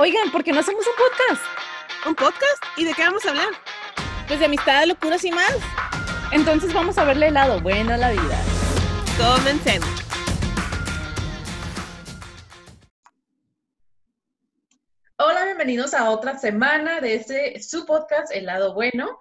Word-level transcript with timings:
Oigan, 0.00 0.30
¿por 0.30 0.44
qué 0.44 0.52
no 0.52 0.60
hacemos 0.60 0.86
un 0.86 0.92
podcast? 0.92 1.42
¿Un 2.06 2.14
podcast? 2.14 2.62
¿Y 2.76 2.84
de 2.84 2.94
qué 2.94 3.02
vamos 3.02 3.26
a 3.26 3.30
hablar? 3.30 3.48
Pues 4.28 4.38
de 4.38 4.46
amistad, 4.46 4.84
locuras 4.86 5.24
y 5.24 5.32
más. 5.32 5.56
Entonces 6.30 6.72
vamos 6.72 6.98
a 6.98 7.04
verle 7.04 7.26
el 7.26 7.34
lado 7.34 7.60
bueno 7.60 7.94
a 7.94 7.96
la 7.96 8.12
vida. 8.12 8.40
Comencemos. 9.18 9.88
Hola, 15.16 15.46
bienvenidos 15.46 15.92
a 15.94 16.10
otra 16.10 16.38
semana 16.38 17.00
de 17.00 17.16
este 17.16 17.60
su 17.60 17.84
podcast 17.84 18.32
El 18.32 18.46
lado 18.46 18.74
bueno. 18.74 19.18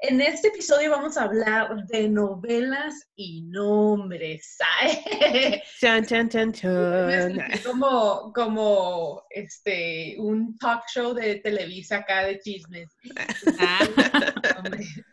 En 0.00 0.20
este 0.20 0.48
episodio 0.48 0.90
vamos 0.90 1.16
a 1.16 1.22
hablar 1.22 1.86
de 1.86 2.08
novelas 2.08 3.08
y 3.16 3.42
nombres. 3.42 4.58
Chan, 5.80 6.04
chan, 6.04 6.28
chan, 6.28 6.52
chan. 6.52 7.38
como, 7.64 8.32
como 8.34 9.22
este, 9.30 10.16
un 10.18 10.58
talk 10.58 10.82
show 10.92 11.14
de 11.14 11.36
Televisa 11.36 11.98
acá 11.98 12.24
de 12.24 12.38
chismes. 12.40 12.96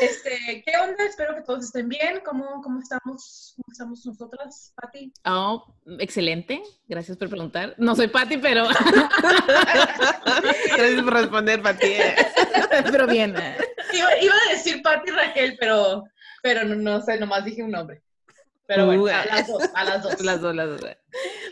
Este, 0.00 0.64
¿qué 0.66 0.72
onda? 0.82 1.04
Espero 1.04 1.36
que 1.36 1.42
todos 1.42 1.66
estén 1.66 1.88
bien. 1.88 2.20
¿Cómo, 2.24 2.60
cómo 2.60 2.80
estamos? 2.80 3.54
¿Cómo 3.56 3.66
estamos 3.70 4.04
nosotras, 4.04 4.72
Pati? 4.74 5.12
Oh, 5.26 5.64
excelente. 6.00 6.60
Gracias 6.88 7.16
por 7.16 7.28
preguntar. 7.28 7.72
No 7.78 7.94
soy 7.94 8.08
Pati, 8.08 8.38
pero. 8.38 8.64
Gracias 10.76 11.02
por 11.02 11.12
responder, 11.12 11.62
Pati. 11.62 11.92
pero 12.90 13.06
bien. 13.06 13.34
Iba, 13.94 14.18
iba, 14.20 14.34
a 14.34 14.52
decir 14.52 14.82
Pati 14.82 15.10
Raquel, 15.10 15.56
pero, 15.58 16.04
pero 16.42 16.64
no, 16.64 16.74
no, 16.74 17.00
sé, 17.02 17.18
nomás 17.18 17.44
dije 17.44 17.62
un 17.62 17.70
nombre. 17.70 18.02
Pero 18.66 18.86
bueno, 18.86 19.06
a 19.06 19.26
las 19.26 19.46
dos, 19.46 19.62
a 19.74 19.84
las 19.84 20.02
dos. 20.02 20.20
Las 20.22 20.40
dos, 20.40 20.54
las 20.54 20.68
dos. 20.68 20.90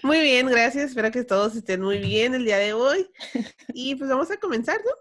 Muy 0.02 0.20
bien, 0.20 0.46
gracias. 0.46 0.90
Espero 0.90 1.10
que 1.10 1.24
todos 1.24 1.54
estén 1.54 1.82
muy 1.82 1.98
bien 1.98 2.34
el 2.34 2.44
día 2.44 2.56
de 2.56 2.72
hoy. 2.72 3.10
Y 3.74 3.94
pues 3.96 4.08
vamos 4.08 4.30
a 4.30 4.38
comenzar, 4.38 4.80
¿no? 4.84 4.92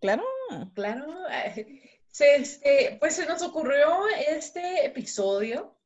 Claro. 0.00 0.24
Claro. 0.74 1.06
Este, 2.18 2.96
pues 3.00 3.16
se 3.16 3.26
nos 3.26 3.42
ocurrió 3.42 4.06
este 4.28 4.86
episodio 4.86 5.76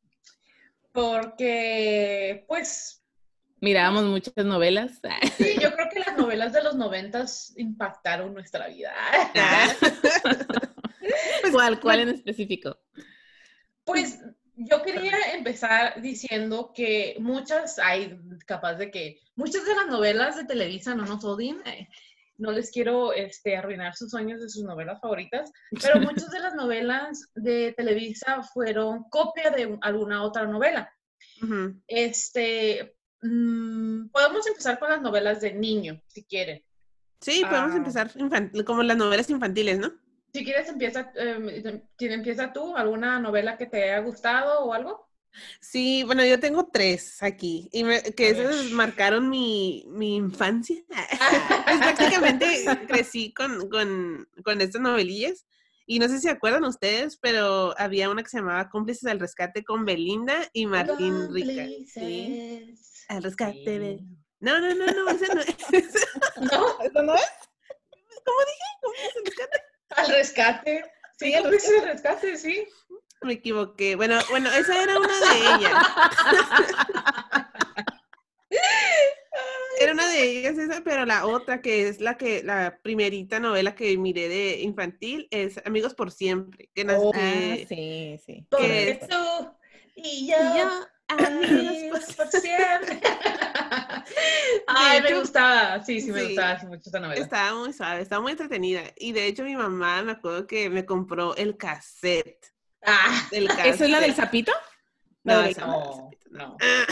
porque, 0.92 2.44
pues... 2.46 2.97
Mirábamos 3.60 4.04
muchas 4.04 4.44
novelas. 4.44 5.00
Sí, 5.36 5.56
yo 5.60 5.72
creo 5.72 5.88
que 5.92 6.00
las 6.00 6.16
novelas 6.16 6.52
de 6.52 6.62
los 6.62 6.76
noventas 6.76 7.52
impactaron 7.56 8.32
nuestra 8.32 8.68
vida. 8.68 8.92
¿Cuál, 11.52 11.80
cuál 11.80 12.00
en 12.00 12.08
específico? 12.10 12.78
Pues 13.84 14.20
yo 14.54 14.82
quería 14.82 15.16
empezar 15.34 16.00
diciendo 16.00 16.72
que 16.74 17.16
muchas, 17.20 17.78
hay 17.78 18.18
capaz 18.46 18.74
de 18.74 18.90
que 18.90 19.20
muchas 19.34 19.64
de 19.64 19.74
las 19.74 19.86
novelas 19.86 20.36
de 20.36 20.44
Televisa 20.44 20.94
no 20.94 21.04
nos 21.04 21.24
odien. 21.24 21.60
Eh, 21.66 21.88
no 22.38 22.52
les 22.52 22.70
quiero 22.70 23.12
este, 23.12 23.56
arruinar 23.56 23.96
sus 23.96 24.10
sueños 24.10 24.40
de 24.40 24.48
sus 24.48 24.62
novelas 24.62 25.00
favoritas, 25.00 25.52
pero 25.82 26.00
muchas 26.00 26.30
de 26.30 26.38
las 26.38 26.54
novelas 26.54 27.30
de 27.34 27.74
Televisa 27.76 28.42
fueron 28.42 29.04
copia 29.10 29.50
de 29.50 29.76
alguna 29.82 30.22
otra 30.22 30.46
novela. 30.46 30.90
Este, 31.86 32.96
mm, 33.22 34.08
podemos 34.10 34.46
empezar 34.46 34.78
con 34.78 34.90
las 34.90 35.00
novelas 35.00 35.40
de 35.40 35.54
niño, 35.54 36.00
si 36.06 36.24
quieren. 36.24 36.62
Sí, 37.20 37.42
podemos 37.48 37.72
ah. 37.72 37.76
empezar 37.76 38.10
como 38.64 38.82
las 38.82 38.96
novelas 38.96 39.28
infantiles, 39.30 39.78
¿no? 39.78 39.92
Si 40.32 40.44
quieres, 40.44 40.68
empieza, 40.68 41.10
eh, 41.16 41.82
empieza 41.98 42.52
tú, 42.52 42.76
alguna 42.76 43.18
novela 43.18 43.56
que 43.56 43.66
te 43.66 43.82
haya 43.82 43.98
gustado 44.00 44.64
o 44.64 44.72
algo. 44.72 45.08
Sí, 45.60 46.02
bueno, 46.04 46.24
yo 46.24 46.40
tengo 46.40 46.68
tres 46.72 47.22
aquí, 47.22 47.68
y 47.72 47.84
que 48.12 48.30
esos 48.30 48.70
marcaron 48.72 49.28
mi, 49.28 49.84
mi 49.88 50.16
infancia. 50.16 50.82
pues 51.64 51.78
prácticamente 51.78 52.64
crecí 52.86 53.32
con, 53.32 53.68
con, 53.68 54.28
con 54.44 54.60
estas 54.60 54.80
novelillas. 54.80 55.46
Y 55.90 55.98
no 55.98 56.08
sé 56.08 56.16
si 56.16 56.22
se 56.24 56.30
acuerdan 56.30 56.64
ustedes, 56.64 57.16
pero 57.16 57.74
había 57.78 58.10
una 58.10 58.22
que 58.22 58.28
se 58.28 58.38
llamaba 58.38 58.68
Cómplices 58.68 59.10
al 59.10 59.18
Rescate 59.18 59.64
con 59.64 59.86
Belinda 59.86 60.36
y 60.52 60.66
Martín 60.66 61.32
Rica. 61.32 61.66
Sí. 61.86 62.74
Al 63.08 63.22
rescate 63.22 63.78
de... 63.78 64.00
No, 64.40 64.60
no, 64.60 64.74
no, 64.74 64.86
no, 64.86 65.10
esa 65.10 65.34
no 65.34 65.40
es. 65.40 65.56
¿No? 66.52 66.80
¿Eso 66.80 67.02
no 67.02 67.14
es? 67.14 67.32
¿Cómo 68.24 68.38
dije? 68.46 68.68
¿Cómplices 68.82 69.08
al 69.16 69.24
rescate? 69.24 69.60
Al 69.90 70.08
rescate. 70.10 70.84
Sí, 71.18 71.34
al 71.34 71.50
rescate, 71.84 72.36
sí. 72.36 72.66
Me 73.22 73.34
equivoqué. 73.34 73.96
Bueno, 73.96 74.18
bueno, 74.30 74.48
esa 74.50 74.80
era 74.82 74.98
una 74.98 75.08
de 75.08 75.38
ellas. 75.38 75.84
era 79.80 79.92
una 79.92 80.08
de 80.08 80.22
ellas 80.22 80.58
esa, 80.58 80.82
pero 80.84 81.04
la 81.04 81.26
otra 81.26 81.60
que 81.60 81.88
es 81.88 82.00
la 82.00 82.16
que 82.16 82.42
la 82.44 82.78
primerita 82.82 83.40
novela 83.40 83.74
que 83.74 83.96
miré 83.98 84.28
de 84.28 84.60
infantil 84.60 85.26
es 85.30 85.60
Amigos 85.64 85.94
por 85.94 86.12
siempre. 86.12 86.70
Que 86.74 86.86
oh, 86.90 87.10
ah, 87.14 87.56
sí, 87.68 88.20
sí. 88.24 88.46
Que 88.56 89.00
tú 89.08 89.56
y 89.96 90.28
yo, 90.28 90.36
amigos 91.08 92.12
por 92.16 92.28
siempre. 92.28 93.00
Ay, 94.66 95.02
me 95.02 95.18
gustaba. 95.18 95.84
Sí, 95.84 96.00
sí, 96.00 96.12
me 96.12 96.24
gustaba 96.24 96.58
mucho 96.64 96.82
esta 96.86 97.00
novela. 97.00 97.20
Estaba 97.20 97.58
muy 97.58 97.72
suave, 97.72 98.02
estaba 98.02 98.22
muy 98.22 98.32
entretenida. 98.32 98.82
Y 98.96 99.12
de 99.12 99.26
hecho 99.26 99.44
mi 99.44 99.56
mamá 99.56 100.02
me 100.02 100.12
acuerdo 100.12 100.46
que 100.46 100.70
me 100.70 100.84
compró 100.84 101.36
el 101.36 101.56
cassette 101.56 102.52
Ah, 102.84 103.28
¿Eso 103.64 103.84
es 103.84 103.90
la 103.90 104.00
del 104.00 104.14
sapito? 104.14 104.52
No, 105.24 105.42
no, 105.42 106.10
no. 106.30 106.56
¿Qué 106.58 106.86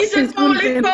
dice 0.00 0.20
el 0.20 0.32
público? 0.32 0.88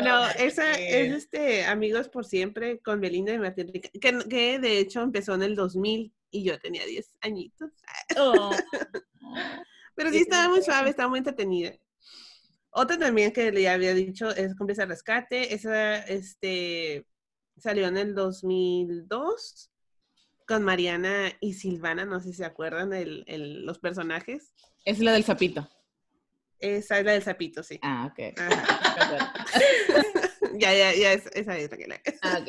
No, 0.00 0.28
esa 0.30 0.72
es 0.72 1.12
este 1.12 1.64
Amigos 1.64 2.08
por 2.08 2.26
Siempre 2.26 2.80
con 2.80 3.00
Belinda 3.00 3.32
y 3.32 3.38
Martín 3.38 3.70
que, 3.72 4.18
que, 4.28 4.58
de 4.58 4.78
hecho 4.78 5.00
empezó 5.00 5.34
en 5.34 5.44
el 5.44 5.54
2000 5.54 6.12
y 6.30 6.44
yo 6.44 6.58
tenía 6.58 6.84
10 6.84 7.14
añitos. 7.20 7.70
Oh. 8.16 8.50
Pero 9.94 10.10
sí 10.10 10.18
estaba 10.18 10.48
muy 10.48 10.62
suave, 10.62 10.90
estaba 10.90 11.08
muy 11.08 11.18
entretenida. 11.18 11.72
Otra 12.70 12.98
también 12.98 13.32
que 13.32 13.52
le 13.52 13.68
había 13.68 13.92
dicho 13.92 14.30
es 14.30 14.54
Cómplice 14.54 14.82
al 14.82 14.88
Rescate. 14.88 15.52
Esa, 15.52 15.98
este, 15.98 17.06
salió 17.58 17.88
en 17.88 17.96
el 17.96 18.14
2002 18.14 19.70
con 20.46 20.62
Mariana 20.62 21.32
y 21.40 21.54
Silvana, 21.54 22.06
no 22.06 22.20
sé 22.20 22.30
si 22.30 22.38
se 22.38 22.44
acuerdan 22.44 22.94
el, 22.94 23.24
el, 23.26 23.66
los 23.66 23.78
personajes. 23.78 24.52
Es 24.84 25.00
la 25.00 25.12
del 25.12 25.24
sapito. 25.24 25.68
Esa 26.58 26.98
es 26.98 27.04
la 27.04 27.12
del 27.12 27.22
sapito, 27.22 27.62
sí. 27.62 27.78
Ah, 27.82 28.10
ok. 28.10 28.34
ya, 30.58 30.72
ya, 30.72 30.94
ya, 30.94 31.12
esa 31.12 31.58
es 31.58 31.70
la 31.70 31.76
que 31.76 31.86
la... 31.86 32.00
Ah, 32.22 32.40
ok. 32.40 32.48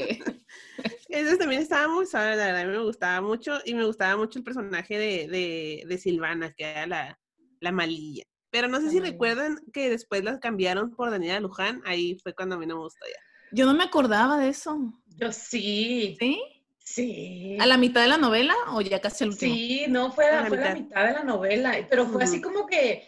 Esa 1.09 1.37
también 1.37 1.61
estaba 1.61 1.87
muy 1.87 2.05
suave, 2.05 2.35
la 2.35 2.53
verdad, 2.53 2.71
me 2.71 2.83
gustaba 2.83 3.19
mucho 3.21 3.59
y 3.65 3.73
me 3.73 3.83
gustaba 3.83 4.15
mucho 4.15 4.39
el 4.39 4.45
personaje 4.45 4.97
de, 4.97 5.27
de, 5.27 5.83
de 5.87 5.97
Silvana, 5.97 6.53
que 6.53 6.63
era 6.63 6.85
la, 6.85 7.19
la 7.59 7.71
malilla. 7.71 8.23
Pero 8.51 8.67
no 8.67 8.79
sé 8.79 8.89
si 8.89 8.99
recuerdan 8.99 9.59
que 9.73 9.89
después 9.89 10.23
las 10.23 10.39
cambiaron 10.39 10.91
por 10.91 11.11
Daniela 11.11 11.39
Luján, 11.39 11.81
ahí 11.85 12.17
fue 12.21 12.33
cuando 12.33 12.55
a 12.55 12.57
mí 12.59 12.65
no 12.65 12.75
me 12.75 12.83
gustó 12.83 13.05
ya. 13.07 13.19
Yo 13.51 13.65
no 13.65 13.73
me 13.73 13.83
acordaba 13.83 14.37
de 14.39 14.49
eso. 14.49 14.93
Yo 15.17 15.31
sí. 15.31 16.15
¿Sí? 16.19 16.41
Sí. 16.77 17.57
¿A 17.59 17.65
la 17.65 17.77
mitad 17.77 18.01
de 18.01 18.07
la 18.07 18.17
novela 18.17 18.55
o 18.71 18.81
ya 18.81 18.99
casi 18.99 19.23
al 19.23 19.31
último? 19.31 19.53
Sí, 19.53 19.85
no, 19.89 20.11
fue, 20.11 20.25
a 20.25 20.41
la, 20.41 20.47
fue 20.47 20.57
mitad. 20.57 20.69
la 20.69 20.75
mitad 20.79 21.05
de 21.05 21.13
la 21.13 21.23
novela, 21.23 21.87
pero 21.89 22.07
fue 22.07 22.23
así 22.23 22.41
como 22.41 22.65
que, 22.65 23.07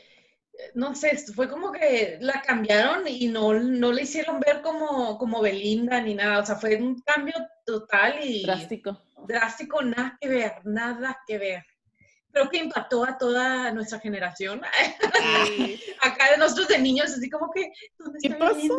no 0.73 0.95
sé, 0.95 1.17
fue 1.33 1.49
como 1.49 1.71
que 1.71 2.17
la 2.21 2.41
cambiaron 2.41 3.07
y 3.07 3.27
no, 3.27 3.53
no 3.53 3.91
le 3.91 4.03
hicieron 4.03 4.39
ver 4.39 4.61
como, 4.61 5.17
como 5.17 5.41
Belinda 5.41 6.01
ni 6.01 6.15
nada, 6.15 6.39
o 6.39 6.45
sea, 6.45 6.55
fue 6.55 6.75
un 6.75 6.99
cambio 7.01 7.33
total 7.65 8.19
y... 8.23 8.43
Drástico. 8.43 9.01
Drástico, 9.27 9.81
nada 9.81 10.17
que 10.19 10.27
ver, 10.27 10.53
nada 10.63 11.19
que 11.27 11.37
ver 11.37 11.70
creo 12.31 12.49
que 12.49 12.57
impactó 12.57 13.03
a 13.05 13.17
toda 13.17 13.71
nuestra 13.71 13.99
generación. 13.99 14.61
Acá 16.01 16.31
de 16.31 16.37
nosotros 16.37 16.67
de 16.67 16.79
niños, 16.79 17.11
así 17.11 17.29
como 17.29 17.51
que, 17.51 17.71
¿dónde 17.97 18.19
está 18.21 18.29
¿Qué 18.37 18.39
pasó? 18.39 18.77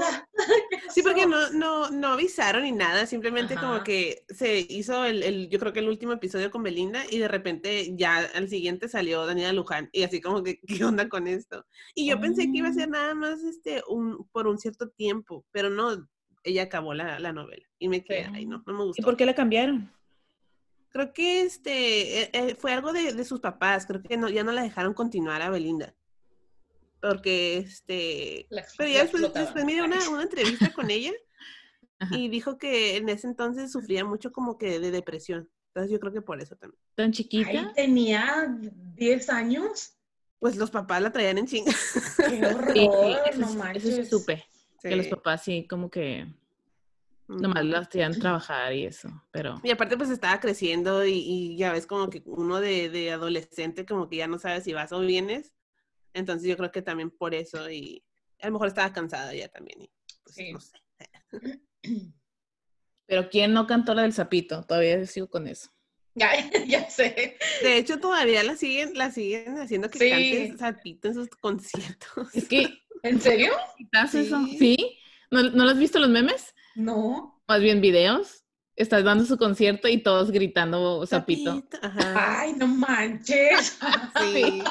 Sí, 0.91 1.03
porque 1.03 1.27
no, 1.27 1.51
no, 1.51 1.91
no 1.91 2.09
avisaron 2.09 2.63
ni 2.63 2.73
nada, 2.73 3.07
simplemente 3.07 3.55
como 3.57 3.83
que 3.83 4.25
se 4.29 4.67
hizo 4.69 5.05
el, 5.05 5.23
el, 5.23 5.49
yo 5.49 5.59
creo 5.59 5.73
que 5.73 5.81
el 5.81 5.89
último 5.89 6.13
episodio 6.13 6.51
con 6.51 6.63
Belinda 6.63 7.05
y 7.11 7.19
de 7.19 7.29
repente 7.29 7.95
ya 7.97 8.19
al 8.35 8.49
siguiente 8.49 8.89
salió 8.89 9.27
Daniela 9.27 9.53
Luján 9.53 9.89
y 9.93 10.03
así 10.03 10.21
como 10.21 10.43
que, 10.43 10.61
¿qué 10.67 10.85
onda 10.85 11.09
con 11.09 11.27
esto? 11.27 11.65
Y 11.95 12.09
yo 12.09 12.21
pensé 12.21 12.45
que 12.51 12.59
iba 12.59 12.69
a 12.69 12.75
ser 12.75 12.89
oh. 12.89 12.93
nada 12.93 13.15
más 13.15 13.43
este, 13.43 13.83
un, 13.89 14.29
por 14.33 14.47
un 14.47 14.59
cierto 14.59 14.89
tiempo, 14.91 15.45
pero 15.51 15.71
no, 15.71 16.09
ella 16.45 16.65
acabó 16.65 16.95
la, 16.95 17.19
la 17.19 17.33
novela 17.33 17.67
y 17.79 17.89
me 17.89 18.03
quedé, 18.03 18.27
ahí 18.33 18.47
no, 18.47 18.63
no 18.67 18.73
me 18.73 18.85
gustó. 18.85 19.03
¿Y 19.03 19.05
por 19.05 19.17
qué 19.17 19.27
la 19.27 19.35
cambiaron? 19.35 19.91
Creo 20.93 21.13
que 21.13 21.43
este 21.43 22.23
eh, 22.23 22.31
eh, 22.33 22.55
fue 22.55 22.73
algo 22.73 22.93
de, 22.93 23.25
sus 23.25 23.41
papás, 23.41 23.87
creo 23.87 24.03
que 24.03 24.17
no, 24.17 24.29
ya 24.29 24.45
no 24.45 24.53
la 24.53 24.63
dejaron 24.63 24.95
continuar 24.95 25.43
a 25.43 25.51
Belinda. 25.51 25.95
Porque 27.01 27.59
este. 27.59 28.47
pero 28.79 28.91
ya 28.91 29.03
después, 29.03 29.33
después 29.33 29.65
miré 29.65 29.83
una, 29.83 30.09
una, 30.09 30.23
entrevista 30.23 30.73
con 30.73 30.89
ella 30.91 31.13
y 32.13 32.29
dijo 32.29 32.59
que 32.59 32.97
en 32.97 33.09
ese 33.09 33.27
entonces 33.27 33.73
sufría 33.73 34.05
mucho 34.05 34.31
como 34.31 34.57
que 34.57 34.79
de 34.79 34.93
depresión. 34.93 35.51
Entonces 35.69 35.91
yo 35.91 35.99
creo 35.99 36.13
que 36.13 36.21
por 36.21 36.41
eso 36.41 36.55
también. 36.55 36.79
¿Tan 36.95 37.11
chiquita? 37.13 37.49
Ahí 37.49 37.73
tenía 37.75 38.55
10 38.95 39.31
años. 39.31 39.97
pues 40.39 40.57
los 40.57 40.71
papás 40.71 41.03
la 41.03 41.11
traían 41.11 41.39
en 41.39 41.47
chinga. 41.47 41.73
Qué 42.29 42.47
horror, 42.47 43.39
no 43.39 43.55
manches. 43.55 43.85
Eso 43.85 44.03
sí 44.03 44.09
supe. 44.09 44.45
Que 44.81 44.95
los 44.95 45.07
papás 45.07 45.43
sí, 45.43 45.67
como 45.67 45.91
que 45.91 46.27
nomás 47.29 47.65
las 47.65 47.89
tenían 47.89 48.19
trabajar 48.19 48.73
y 48.73 48.87
eso, 48.87 49.09
pero... 49.31 49.61
Y 49.63 49.71
aparte 49.71 49.97
pues 49.97 50.11
estaba 50.11 50.39
creciendo 50.41 51.05
y, 51.07 51.57
ya 51.57 51.73
ves 51.73 51.87
como 51.87 52.11
que 52.11 52.23
uno 52.27 52.61
de, 52.61 52.89
de, 52.91 53.13
adolescente 53.13 53.87
como 53.87 54.09
que 54.09 54.17
ya 54.17 54.27
no 54.27 54.39
sabe 54.39 54.61
si 54.61 54.73
vas 54.73 54.93
o 54.93 55.01
vienes. 55.01 55.53
Entonces 56.15 56.49
yo 56.49 56.57
creo 56.57 56.73
que 56.73 56.83
también 56.83 57.11
por 57.11 57.35
eso 57.35 57.71
y 57.71 58.05
a 58.41 58.47
lo 58.47 58.55
mejor 58.55 58.69
estaba 58.69 58.93
cansada 58.93 59.35
ya 59.35 59.49
también. 59.49 59.83
Y, 59.83 59.91
pues, 60.25 60.37
sí. 60.37 60.53
no 60.53 60.61
sé. 60.61 60.79
Pero 63.07 63.29
¿quién 63.29 63.53
no 63.53 63.67
cantó 63.67 63.95
la 63.95 64.03
del 64.03 64.13
sapito? 64.13 64.65
Todavía 64.65 65.05
sigo 65.07 65.29
con 65.29 65.47
eso. 65.47 65.71
Ya, 66.15 66.31
ya 66.67 66.91
sé. 66.91 67.39
De 67.63 67.79
hecho, 67.79 67.99
todavía 67.99 68.43
la 68.43 68.55
siguen, 68.55 68.93
la 68.93 69.11
siguen 69.11 69.57
haciendo 69.57 69.89
que 69.89 70.11
cante 70.11 70.59
sapito 70.59 71.09
en 71.09 71.15
sus 71.15 71.29
conciertos. 71.29 72.35
Es 72.35 72.49
que, 72.49 72.69
¿en 73.03 73.19
serio? 73.19 73.55
¿Estás 73.79 74.15
eso? 74.15 74.45
¿Sí? 74.59 74.77
¿No, 75.31 75.43
¿No 75.43 75.65
lo 75.65 75.71
has 75.71 75.79
visto 75.79 75.99
los 75.99 76.11
memes? 76.11 76.55
No. 76.75 77.43
Más 77.47 77.61
bien 77.61 77.81
videos. 77.81 78.45
Estás 78.75 79.05
dando 79.05 79.25
su 79.25 79.37
concierto 79.37 79.87
y 79.87 79.99
todos 79.99 80.31
gritando 80.31 81.05
sapito. 81.07 81.63
Ay, 82.17 82.55
no 82.55 82.67
manches. 82.67 83.79
Sí. 84.21 84.63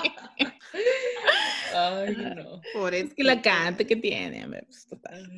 Ay, 1.76 2.16
no. 2.16 2.62
Por 2.74 2.94
es 2.94 3.14
que 3.14 3.24
la 3.24 3.42
cante 3.42 3.86
que 3.86 3.96
tiene, 3.96 4.48
pues, 4.66 4.88
total. 4.88 5.30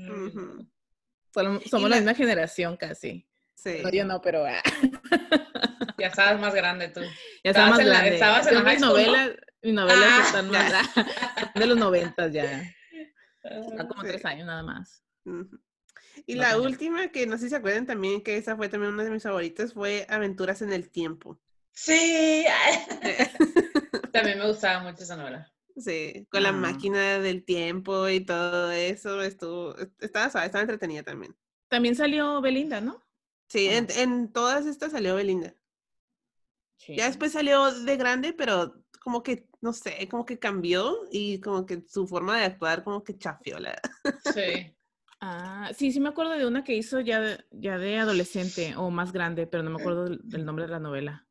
Somos, 1.34 1.90
la... 1.90 1.98
misma 1.98 2.14
generación 2.14 2.78
casi. 2.78 3.28
Sí. 3.56 3.82
yo 3.92 4.06
no, 4.06 4.22
pero. 4.22 4.46
Ah. 4.46 4.62
Ya 5.98 6.08
estabas 6.08 6.40
más 6.40 6.54
grande 6.54 6.90
tú. 6.90 7.00
Ya 7.44 7.52
estabas 7.52 7.78
más 7.78 7.86
grande. 7.86 8.14
estabas 8.16 8.48
en 8.48 8.56
la 8.56 8.64
mis 8.64 8.82
novelas, 8.82 9.32
mis 9.62 9.74
novelas 9.74 10.10
ah, 10.10 10.24
están 10.26 10.52
más 10.52 11.54
de 11.56 11.66
los 11.66 11.78
noventas 11.78 12.34
ya. 12.34 12.62
Ah, 13.46 13.88
como 13.88 14.04
tres 14.04 14.26
años 14.26 14.48
nada 14.48 14.64
más. 14.64 15.02
Y 16.26 16.36
la 16.36 16.58
última, 16.60 17.10
que 17.10 17.28
no 17.28 17.38
sé 17.38 17.46
si 17.46 17.50
se 17.50 17.56
acuerdan 17.58 17.86
también, 17.86 18.22
que 18.22 18.38
esa 18.38 18.56
fue 18.56 18.70
también 18.70 18.94
una 18.94 19.04
de 19.04 19.10
mis 19.10 19.24
favoritas, 19.24 19.74
fue 19.74 20.06
Aventuras 20.10 20.62
en 20.62 20.72
el 20.72 20.90
Tiempo. 20.90 21.40
Sí. 21.72 22.46
también 24.14 24.40
me 24.40 24.48
gustaba 24.48 24.84
mucho 24.84 25.04
esa 25.04 25.18
novela. 25.18 25.54
Sí, 25.76 26.28
con 26.30 26.44
la 26.44 26.50
ah. 26.50 26.54
máquina 26.54 27.20
del 27.20 27.44
tiempo 27.44 28.08
y 28.08 28.20
todo 28.22 28.72
eso, 28.72 29.22
estuvo, 29.22 29.76
estaba, 30.00 30.46
estaba 30.46 30.62
entretenida 30.62 31.04
también. 31.04 31.36
También 31.68 31.96
salió 31.96 32.40
Belinda, 32.42 32.80
¿no? 32.80 33.04
Sí, 33.48 33.70
en, 33.70 34.32
todas 34.32 34.66
estas 34.66 34.92
salió 34.92 35.16
Belinda. 35.16 35.56
Ya 36.88 37.08
después 37.08 37.32
salió 37.32 37.72
de 37.72 37.98
grande, 37.98 38.34
pero 38.34 38.84
como 39.00 39.24
que, 39.24 39.48
no 39.62 39.74
sé, 39.74 40.08
como 40.10 40.26
que 40.26 40.38
cambió 40.38 41.08
y 41.12 41.40
como 41.40 41.66
que 41.66 41.84
su 41.88 42.08
forma 42.08 42.38
de 42.38 42.46
actuar 42.46 42.84
como 42.84 43.04
que 43.04 43.18
chafió 43.18 43.58
la... 43.58 43.80
Sí. 44.34 44.76
Ah, 45.26 45.72
sí, 45.74 45.94
sí 45.94 46.02
me 46.02 46.10
acuerdo 46.10 46.34
de 46.34 46.46
una 46.46 46.66
que 46.66 46.76
hizo 46.76 47.00
ya, 47.00 47.38
ya 47.52 47.78
de 47.78 47.98
adolescente 47.98 48.76
o 48.76 48.90
más 48.90 49.14
grande, 49.14 49.48
pero 49.48 49.64
no 49.64 49.70
me 49.70 49.80
acuerdo 49.80 50.10
del 50.10 50.46
nombre 50.46 50.66
de 50.66 50.72
la 50.72 50.80
novela 50.80 51.26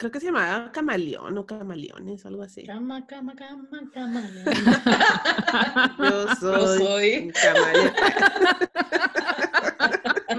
creo 0.00 0.10
que 0.10 0.18
se 0.18 0.26
llamaba 0.26 0.72
Camaleón 0.72 1.36
o 1.36 1.44
Camaleones, 1.44 2.24
algo 2.24 2.42
así. 2.42 2.64
Cama, 2.64 3.06
cama, 3.06 3.34
cama, 3.34 3.68
camaleón. 3.92 4.46
Yo 5.98 6.34
soy, 6.36 7.30
camaleón. 7.42 7.92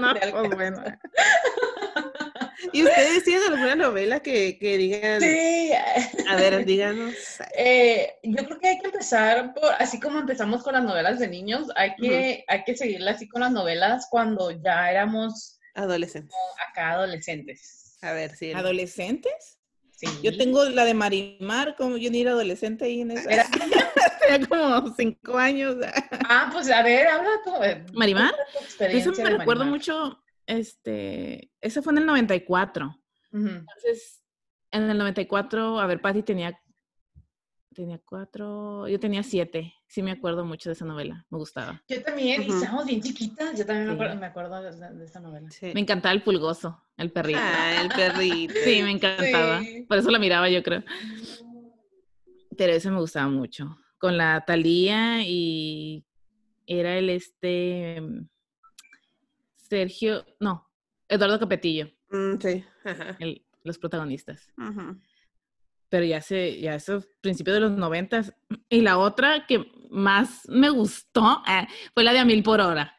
no, 0.00 0.14
pues 0.32 0.54
bueno. 0.56 0.82
¿Y 2.72 2.82
ustedes 2.84 3.24
tienen 3.24 3.52
alguna 3.52 3.76
novela 3.76 4.20
que, 4.20 4.58
que 4.58 4.78
digan? 4.78 5.20
Sí. 5.20 5.70
A 6.28 6.36
ver, 6.36 6.64
díganos. 6.66 7.14
Eh, 7.56 8.14
yo 8.22 8.44
creo 8.44 8.58
que 8.58 8.68
hay 8.68 8.78
que 8.78 8.86
empezar 8.86 9.54
por, 9.54 9.72
así 9.78 9.98
como 10.00 10.18
empezamos 10.18 10.62
con 10.62 10.74
las 10.74 10.84
novelas 10.84 11.18
de 11.18 11.28
niños, 11.28 11.68
hay 11.76 11.94
que, 11.96 12.44
hay 12.46 12.64
que 12.64 12.76
seguirla 12.76 13.12
así 13.12 13.28
con 13.28 13.40
las 13.40 13.52
novelas 13.52 14.06
cuando 14.10 14.50
ya 14.50 14.90
éramos 14.90 15.58
adolescentes. 15.74 16.36
Acá 16.68 16.92
adolescentes. 16.92 17.98
A 18.02 18.12
ver, 18.12 18.34
sí. 18.36 18.52
¿Adolescentes? 18.52 19.58
Sí. 19.90 20.06
Yo 20.22 20.36
tengo 20.36 20.64
la 20.64 20.84
de 20.84 20.94
Marimar, 20.94 21.76
como 21.76 21.96
yo 21.96 22.10
ni 22.10 22.22
era 22.22 22.32
adolescente 22.32 22.86
ahí 22.86 23.00
en 23.02 23.12
esa. 23.12 23.30
Era... 23.30 23.46
Tenía 24.28 24.46
como 24.46 24.94
cinco 24.96 25.36
años. 25.36 25.76
ah, 26.28 26.48
pues 26.52 26.70
a 26.70 26.82
ver, 26.82 27.06
habla 27.08 27.30
tú. 27.44 27.52
¿Marimar? 27.92 28.34
Eso 28.78 29.12
me 29.12 29.30
recuerdo 29.30 29.64
mucho, 29.64 30.22
este, 30.58 31.50
ese 31.60 31.82
fue 31.82 31.92
en 31.92 31.98
el 31.98 32.06
94. 32.06 32.98
Entonces, 33.32 34.22
en 34.70 34.90
el 34.90 34.98
94, 34.98 35.80
a 35.80 35.86
ver, 35.86 36.00
Patti 36.00 36.22
tenía 36.22 36.58
tenía 37.72 37.98
cuatro, 38.04 38.86
yo 38.88 39.00
tenía 39.00 39.22
siete. 39.22 39.74
Sí 39.86 40.02
me 40.02 40.12
acuerdo 40.12 40.44
mucho 40.44 40.68
de 40.68 40.74
esa 40.74 40.84
novela, 40.84 41.26
me 41.30 41.38
gustaba. 41.38 41.82
Yo 41.88 42.02
también, 42.02 42.42
y 42.42 42.48
estábamos 42.48 42.86
bien 42.86 43.00
chiquitas, 43.00 43.58
yo 43.58 43.66
también 43.66 43.86
me, 44.18 44.26
acuerdo, 44.26 44.62
de, 44.62 45.04
esa 45.04 45.20
novela. 45.20 45.48
Me 45.74 45.80
encantaba 45.80 46.12
el 46.12 46.22
pulgoso, 46.22 46.82
el 46.96 47.10
perrito. 47.10 47.40
Ah, 47.42 47.82
el 47.82 47.88
perrito. 47.88 48.54
Sí, 48.64 48.82
me 48.82 48.90
encantaba. 48.90 49.60
Por 49.88 49.98
eso 49.98 50.10
la 50.10 50.18
miraba, 50.18 50.48
yo 50.48 50.62
creo. 50.62 50.82
Pero 52.56 52.72
ese 52.72 52.90
me 52.90 53.00
gustaba 53.00 53.28
mucho. 53.28 53.76
Con 53.98 54.16
la 54.16 54.44
Talía 54.46 55.22
y 55.24 56.04
era 56.66 56.96
el 56.98 57.10
este 57.10 58.02
Sergio, 59.72 60.26
no, 60.38 60.68
Eduardo 61.08 61.38
Capetillo. 61.38 61.90
Mm, 62.10 62.38
sí, 62.40 62.64
los 63.64 63.78
protagonistas. 63.78 64.52
Ajá 64.56 64.96
pero 65.92 66.06
ya 66.06 66.22
sé, 66.22 66.58
ya 66.58 66.74
eso 66.74 67.04
principios 67.20 67.52
de 67.52 67.60
los 67.60 67.72
noventas. 67.72 68.32
Y 68.70 68.80
la 68.80 68.96
otra 68.96 69.46
que 69.46 69.70
más 69.90 70.48
me 70.48 70.70
gustó 70.70 71.42
eh, 71.46 71.66
fue 71.92 72.02
la 72.02 72.14
de 72.14 72.20
A 72.20 72.24
Mil 72.24 72.42
por 72.42 72.62
Hora. 72.62 72.96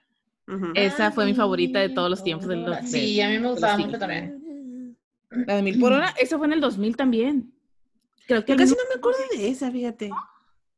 Esa 0.76 1.12
fue 1.12 1.26
mi 1.26 1.34
favorita 1.34 1.80
de 1.80 1.90
todos 1.90 2.08
los 2.08 2.24
tiempos. 2.24 2.48
De 2.48 2.56
los, 2.56 2.88
sí, 2.88 3.20
a 3.20 3.30
mí 3.30 3.40
me 3.40 3.50
gustaba 3.50 3.80
mucho 3.80 3.98
también. 3.98 4.96
La 5.32 5.56
de 5.56 5.64
Mil 5.64 5.80
por 5.80 5.92
Hora, 5.92 6.14
esa 6.22 6.38
fue 6.38 6.46
en 6.46 6.54
el 6.54 6.62
2000 6.62 6.96
también. 6.96 7.56
Creo 8.28 8.46
que 8.46 8.56
casi 8.56 8.74
no 8.74 8.82
me 8.88 9.00
acuerdo 9.00 9.18
de 9.36 9.48
esa, 9.48 9.72
fíjate. 9.72 10.12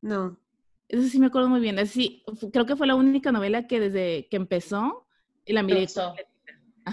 No. 0.00 0.40
Eso 0.88 1.06
sí 1.10 1.18
me 1.18 1.26
acuerdo 1.26 1.50
muy 1.50 1.60
bien. 1.60 1.86
Sí, 1.86 2.22
creo 2.50 2.64
que 2.64 2.76
fue 2.76 2.86
la 2.86 2.94
única 2.94 3.30
novela 3.30 3.66
que 3.66 3.78
desde 3.78 4.26
que 4.30 4.36
empezó 4.38 5.05
y 5.46 5.52
la 5.52 5.62
miré. 5.62 5.84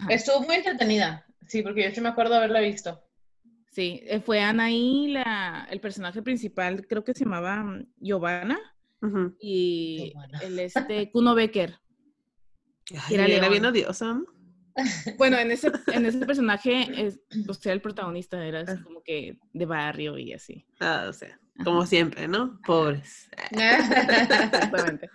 Estuvo 0.09 0.41
muy 0.41 0.55
entretenida. 0.55 1.25
Sí, 1.47 1.61
porque 1.61 1.83
yo 1.83 1.91
sí 1.91 2.01
me 2.01 2.09
acuerdo 2.09 2.35
haberla 2.35 2.61
visto. 2.61 3.03
Sí, 3.71 4.01
eh, 4.03 4.21
fue 4.21 4.39
Anaí, 4.39 5.07
la, 5.07 5.67
el 5.69 5.79
personaje 5.79 6.21
principal, 6.21 6.85
creo 6.87 7.03
que 7.03 7.13
se 7.13 7.25
llamaba 7.25 7.63
mm, 7.63 7.87
Giovanna, 7.99 8.59
y 9.39 10.13
el 10.41 10.59
este 10.59 11.11
Kuno 11.11 11.35
Becker. 11.35 11.77
era, 13.09 13.25
era 13.25 13.49
bien 13.49 13.65
odioso. 13.65 14.25
Bueno, 15.19 15.37
en 15.37 15.51
ese, 15.51 15.71
en 15.93 16.07
ese 16.07 16.25
personaje, 16.25 16.87
es, 16.97 17.19
o 17.47 17.53
sea, 17.53 17.73
el 17.73 17.81
protagonista 17.81 18.43
era 18.43 18.61
así 18.61 18.81
como 18.81 19.03
que 19.03 19.37
de 19.53 19.65
barrio 19.67 20.17
y 20.17 20.33
así. 20.33 20.65
Ah, 20.79 21.05
o 21.07 21.13
sea, 21.13 21.39
como 21.63 21.85
siempre, 21.85 22.27
¿no? 22.27 22.59
Pobres. 22.65 23.29
Exactamente. 23.51 25.11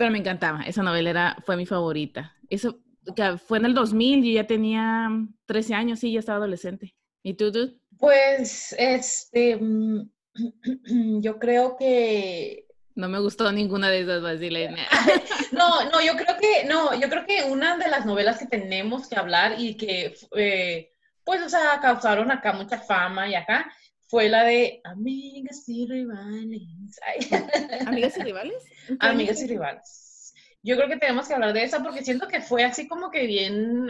Pero 0.00 0.12
me 0.12 0.18
encantaba, 0.18 0.62
esa 0.62 0.82
novela 0.82 1.10
era, 1.10 1.36
fue 1.44 1.58
mi 1.58 1.66
favorita. 1.66 2.34
Eso 2.48 2.78
que 3.14 3.36
fue 3.36 3.58
en 3.58 3.66
el 3.66 3.74
2000, 3.74 4.24
yo 4.24 4.32
ya 4.32 4.46
tenía 4.46 5.10
13 5.44 5.74
años, 5.74 6.00
sí, 6.00 6.10
ya 6.10 6.20
estaba 6.20 6.38
adolescente. 6.38 6.96
¿Y 7.22 7.34
tú, 7.34 7.52
tú? 7.52 7.78
Pues, 7.98 8.74
este, 8.78 9.58
mm, 9.60 10.10
yo 11.20 11.38
creo 11.38 11.76
que... 11.76 12.66
No 12.94 13.10
me 13.10 13.20
gustó 13.20 13.52
ninguna 13.52 13.90
de 13.90 14.00
esas, 14.00 14.22
Basilena. 14.22 14.86
no, 15.52 15.84
no, 15.90 16.00
yo 16.00 16.16
creo 16.16 16.34
que, 16.40 16.64
no, 16.66 16.98
yo 16.98 17.10
creo 17.10 17.26
que 17.26 17.50
una 17.50 17.76
de 17.76 17.88
las 17.88 18.06
novelas 18.06 18.38
que 18.38 18.46
tenemos 18.46 19.06
que 19.06 19.18
hablar 19.18 19.56
y 19.58 19.76
que, 19.76 20.14
eh, 20.34 20.94
pues, 21.24 21.42
o 21.42 21.48
sea, 21.50 21.78
causaron 21.82 22.30
acá 22.30 22.54
mucha 22.54 22.78
fama 22.78 23.28
y 23.28 23.34
acá, 23.34 23.70
fue 24.10 24.28
la 24.28 24.42
de 24.42 24.80
Amigas 24.82 25.68
y 25.68 25.86
Rivales. 25.86 27.00
¿Amigas 27.86 28.18
y 28.18 28.22
Rivales? 28.22 28.64
Amigas 28.98 29.40
y 29.40 29.46
Rivales. 29.46 30.34
Yo 30.64 30.74
creo 30.76 30.88
que 30.88 30.96
tenemos 30.96 31.28
que 31.28 31.34
hablar 31.34 31.52
de 31.52 31.62
esa 31.62 31.80
porque 31.80 32.02
siento 32.02 32.26
que 32.26 32.40
fue 32.40 32.64
así 32.64 32.88
como 32.88 33.12
que 33.12 33.28
bien 33.28 33.88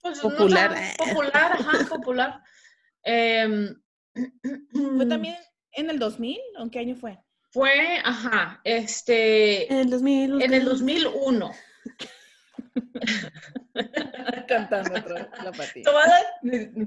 pues, 0.00 0.20
popular. 0.20 0.72
popular, 0.96 1.52
ajá, 1.52 1.88
popular. 1.88 2.40
Em, 3.02 3.74
¿Fue 4.96 5.06
también 5.06 5.36
en 5.72 5.90
el 5.90 5.98
2000? 5.98 6.38
¿En 6.60 6.70
qué 6.70 6.78
año 6.78 6.94
fue? 6.94 7.18
Fue, 7.50 7.98
ajá, 8.04 8.60
este... 8.62 9.70
En 9.72 9.80
el 9.80 9.90
2000. 9.90 10.42
En 10.42 10.54
el 10.54 10.64
2001. 10.64 11.50
Cantando 14.48 14.94
la 15.08 15.52
patita. 15.52 15.90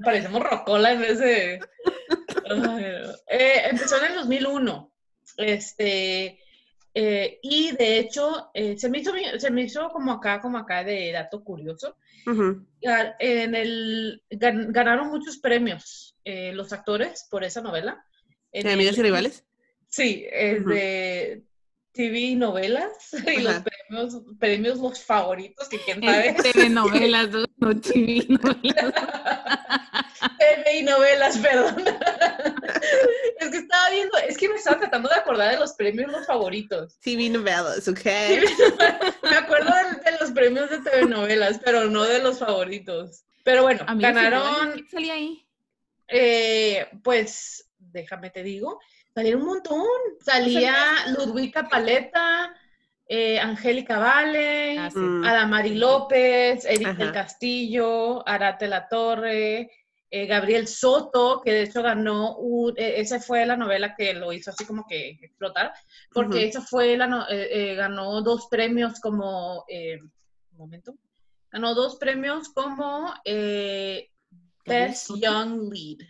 Parecemos 0.02 0.42
rocola 0.42 0.92
en 0.92 1.00
vez 1.00 1.18
de... 1.18 1.60
Eh, 3.28 3.62
empezó 3.70 3.98
en 3.98 4.12
el 4.12 4.14
2001. 4.16 4.92
Este 5.38 6.38
eh, 6.94 7.38
y 7.42 7.72
de 7.72 7.98
hecho, 7.98 8.50
eh, 8.52 8.76
se, 8.76 8.88
me 8.88 8.98
hizo, 8.98 9.12
se 9.38 9.50
me 9.50 9.62
hizo 9.62 9.88
como 9.90 10.12
acá, 10.12 10.40
como 10.40 10.58
acá 10.58 10.84
de 10.84 11.10
dato 11.12 11.42
curioso. 11.42 11.96
en 12.26 13.54
el, 13.54 14.22
ganaron 14.30 15.08
muchos 15.08 15.38
premios 15.38 16.16
eh, 16.24 16.52
los 16.52 16.72
actores 16.72 17.26
por 17.30 17.44
esa 17.44 17.62
novela. 17.62 18.04
¿De 18.52 18.70
amigas 18.70 18.98
y 18.98 19.02
rivales? 19.02 19.44
Sí, 19.88 20.26
es 20.30 20.64
de 20.66 21.42
TV 21.92 22.36
novelas 22.36 23.12
y 23.26 23.40
los 23.40 23.62
premios, 23.62 24.22
premios 24.38 24.78
los 24.78 25.02
favoritos, 25.02 25.68
que 25.68 25.78
quién 25.78 26.02
sabe. 26.02 26.34
TV 26.34 26.68
novelas, 26.68 27.30
no 27.56 27.80
TV 27.80 28.26
novelas. 28.28 28.94
TV 30.38 30.82
novelas, 30.82 31.38
perdón. 31.38 31.84
es 33.38 33.50
que 33.50 33.56
estaba 33.56 33.90
viendo, 33.90 34.18
es 34.18 34.36
que 34.36 34.48
me 34.48 34.56
estaba 34.56 34.78
tratando 34.78 35.08
de 35.08 35.16
acordar 35.16 35.52
de 35.52 35.58
los 35.58 35.72
premios 35.72 36.10
los 36.10 36.26
favoritos. 36.26 36.98
TV 37.00 37.28
novelas, 37.30 37.86
ok. 37.88 38.04
me 39.22 39.36
acuerdo 39.36 39.72
de, 40.04 40.18
los 40.20 40.30
premios 40.30 40.70
de 40.70 40.78
TV 40.78 41.06
novelas, 41.06 41.60
pero 41.64 41.86
no 41.86 42.04
de 42.04 42.22
los 42.22 42.38
favoritos. 42.38 43.24
Pero 43.44 43.62
bueno, 43.62 43.84
ganaron. 43.96 44.72
¿Quién 44.72 44.88
salía 44.88 45.14
ahí? 45.14 45.46
Eh, 46.08 46.86
pues, 47.02 47.68
déjame 47.78 48.30
te 48.30 48.42
digo, 48.42 48.80
salieron 49.14 49.42
un 49.42 49.48
montón. 49.48 49.86
Salía 50.20 50.74
Ludwika 51.16 51.68
Paleta, 51.68 52.54
eh, 53.06 53.38
Angélica 53.40 53.98
Vale, 53.98 54.78
ah, 54.78 54.90
Adamari 55.24 55.74
López, 55.74 56.64
Edith 56.64 56.96
del 56.96 57.12
Castillo, 57.12 58.26
Arate 58.26 58.68
La 58.68 58.88
Torre, 58.88 59.70
eh, 60.12 60.26
Gabriel 60.26 60.68
Soto, 60.68 61.40
que 61.44 61.52
de 61.52 61.62
hecho 61.62 61.82
ganó, 61.82 62.36
e, 62.76 63.00
esa 63.00 63.18
fue 63.18 63.44
la 63.44 63.56
novela 63.56 63.96
que 63.96 64.14
lo 64.14 64.32
hizo 64.32 64.50
así 64.50 64.64
como 64.64 64.86
que 64.86 65.18
explotar, 65.20 65.72
porque 66.12 66.44
esa 66.46 66.60
fue 66.60 66.96
la, 66.96 67.26
eh, 67.30 67.74
ganó 67.74 68.22
dos 68.22 68.46
premios 68.48 69.00
como, 69.00 69.64
un 69.68 70.12
momento, 70.56 70.94
ganó 71.50 71.74
dos 71.74 71.96
premios 71.96 72.50
como 72.50 73.12
Best 74.64 75.10
Young 75.16 75.72
Lead. 75.72 76.06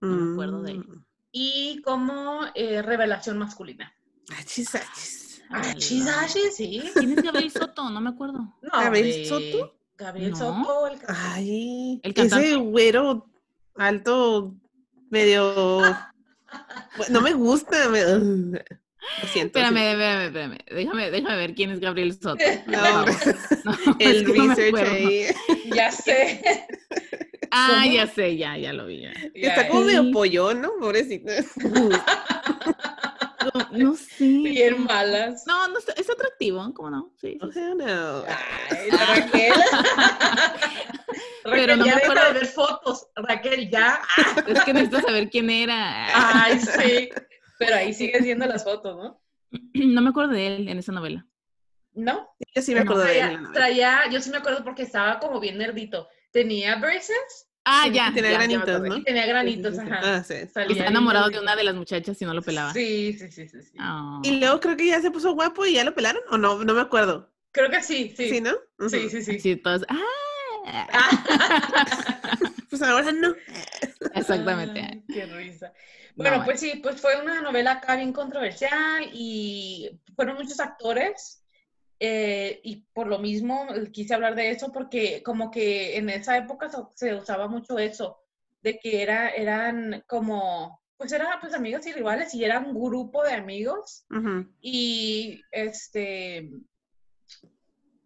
No 0.00 0.16
me 0.16 0.32
acuerdo 0.32 0.62
de 0.62 0.70
él. 0.70 0.78
Mm 0.78 1.04
y 1.32 1.80
como 1.82 2.40
eh, 2.54 2.82
revelación 2.82 3.38
masculina. 3.38 3.92
Achis, 4.36 4.74
achis. 4.74 5.42
Achis, 5.50 6.06
achis, 6.06 6.56
sí. 6.56 6.82
¿Quién 6.94 7.18
es 7.18 7.24
Gabriel 7.24 7.50
Soto? 7.50 7.90
No 7.90 8.00
me 8.00 8.10
acuerdo. 8.10 8.38
No, 8.38 8.70
¿Gabriel 8.70 9.26
Soto? 9.26 9.76
Gabriel 9.96 10.34
Soto, 10.34 10.86
el 10.86 10.98
Ay, 11.08 12.00
el 12.02 12.14
ese 12.16 12.56
güero 12.56 13.29
alto, 13.80 14.54
medio... 15.10 15.82
no 17.08 17.20
me 17.20 17.32
gusta. 17.32 17.88
Me... 17.88 18.60
Lo 19.22 19.28
siento. 19.28 19.58
Espérame, 19.58 19.92
espérame, 19.92 20.26
espérame. 20.26 20.58
Déjame, 20.70 21.10
déjame 21.10 21.36
ver 21.36 21.54
quién 21.54 21.70
es 21.70 21.80
Gabriel 21.80 22.12
Soto. 22.12 22.44
No, 22.66 23.04
no 23.64 23.96
el 23.98 24.26
research 24.26 24.88
ahí. 24.88 25.26
Ya 25.74 25.90
sé. 25.90 26.66
Ah, 27.50 27.84
ya 27.86 28.06
sé, 28.06 28.36
ya, 28.36 28.56
ya 28.56 28.72
lo 28.72 28.86
vi. 28.86 29.06
Está 29.34 29.68
como 29.68 29.82
medio 29.82 30.10
pollo, 30.12 30.54
¿no? 30.54 30.70
Pobrecito. 30.78 31.32
No, 33.72 33.94
sé. 33.96 34.24
Bien 34.24 34.84
malas. 34.84 35.44
No, 35.46 35.68
no 35.68 35.78
es 35.78 36.10
atractivo, 36.10 36.72
¿cómo 36.74 36.90
no? 36.90 37.12
Sí. 37.20 37.38
sí. 37.52 37.60
O 37.60 37.74
no. 37.74 38.24
Ay, 38.26 38.90
Raquel. 38.90 39.52
Pero 41.44 41.76
no 41.76 41.86
ya 41.86 41.96
me 41.96 42.02
acuerdo 42.02 42.26
de 42.26 42.32
ver 42.32 42.46
fotos. 42.46 43.08
Raquel, 43.16 43.70
ya. 43.70 44.00
Es 44.46 44.62
que 44.64 44.72
necesito 44.72 45.00
saber 45.00 45.30
quién 45.30 45.50
era. 45.50 46.42
Ay, 46.42 46.60
sí. 46.60 47.08
Pero 47.58 47.76
ahí 47.76 47.92
sigues 47.92 48.22
viendo 48.22 48.46
las 48.46 48.64
fotos, 48.64 48.96
¿no? 48.96 49.20
No 49.74 50.00
me 50.00 50.10
acuerdo 50.10 50.32
de 50.32 50.46
él 50.46 50.68
en 50.68 50.78
esa 50.78 50.92
novela. 50.92 51.26
¿No? 51.92 52.28
Yo 52.54 52.62
sí 52.62 52.74
me 52.74 52.80
acuerdo 52.80 53.02
de 53.02 53.20
él. 53.20 53.38
Traía, 53.52 54.02
yo 54.10 54.20
sí 54.20 54.30
me 54.30 54.36
acuerdo 54.38 54.62
porque 54.62 54.82
estaba 54.82 55.18
como 55.18 55.40
bien 55.40 55.58
nerdito 55.58 56.08
tenía 56.30 56.76
braces. 56.76 57.48
Ah, 57.64 57.88
ya. 57.92 58.10
Tenía 58.12 58.32
granitos, 58.32 58.80
¿no? 58.80 59.02
tenía 59.02 59.26
granitos, 59.26 59.78
ajá. 59.78 60.00
Ah, 60.02 60.24
sí. 60.24 60.34
Y 60.34 60.72
está 60.72 60.86
enamorado 60.86 61.30
de 61.30 61.38
una 61.38 61.56
de 61.56 61.64
las 61.64 61.74
muchachas 61.74 62.20
y 62.20 62.24
no 62.24 62.34
lo 62.34 62.42
pelaba. 62.42 62.72
Sí, 62.72 63.12
sí, 63.12 63.30
sí, 63.30 63.48
sí. 63.48 63.58
Oh. 63.78 64.20
Y 64.24 64.40
luego 64.40 64.60
creo 64.60 64.76
que 64.76 64.86
ya 64.86 65.00
se 65.00 65.10
puso 65.10 65.34
guapo 65.34 65.66
y 65.66 65.74
ya 65.74 65.84
lo 65.84 65.94
pelaron, 65.94 66.22
¿o 66.30 66.38
no? 66.38 66.64
No 66.64 66.74
me 66.74 66.80
acuerdo. 66.80 67.30
Creo 67.52 67.70
que 67.70 67.82
sí, 67.82 68.14
sí. 68.16 68.30
¿Sí, 68.30 68.40
no? 68.40 68.52
Sí, 68.88 69.10
sí, 69.10 69.22
sí. 69.22 69.40
Sí, 69.40 69.56
todos, 69.56 69.84
¡ah! 69.88 69.96
pues 72.70 72.82
ahora 72.82 73.12
no. 73.12 73.34
Exactamente. 74.14 75.02
qué 75.08 75.26
risa. 75.26 75.72
Bueno, 76.16 76.42
pues 76.44 76.60
sí, 76.60 76.80
pues 76.82 77.00
fue 77.00 77.20
una 77.20 77.40
novela 77.40 77.72
acá 77.72 77.96
bien 77.96 78.12
controversial 78.12 79.08
y 79.12 79.98
fueron 80.14 80.36
muchos 80.36 80.60
actores 80.60 81.39
eh, 82.02 82.60
y 82.64 82.76
por 82.94 83.08
lo 83.08 83.18
mismo 83.18 83.66
quise 83.92 84.14
hablar 84.14 84.34
de 84.34 84.50
eso 84.50 84.72
porque 84.72 85.22
como 85.22 85.50
que 85.50 85.98
en 85.98 86.08
esa 86.08 86.38
época 86.38 86.70
se 86.94 87.14
usaba 87.14 87.46
mucho 87.46 87.78
eso, 87.78 88.24
de 88.62 88.78
que 88.78 89.02
era, 89.02 89.28
eran 89.28 90.02
como, 90.08 90.82
pues 90.96 91.12
eran 91.12 91.38
pues 91.42 91.52
amigos 91.52 91.86
y 91.86 91.92
rivales 91.92 92.34
y 92.34 92.42
eran 92.42 92.64
un 92.64 92.82
grupo 92.82 93.22
de 93.22 93.34
amigos 93.34 94.06
y 94.62 95.42
este, 95.52 96.50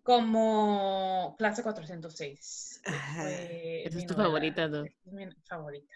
como 0.02 1.36
clase 1.38 1.62
406. 1.62 2.82
Esa 2.84 3.98
es 3.98 4.06
tu 4.06 4.14
favorita, 4.14 4.66
¿no? 4.66 4.84
Es 4.84 5.12
mi 5.12 5.28
favorita. 5.44 5.94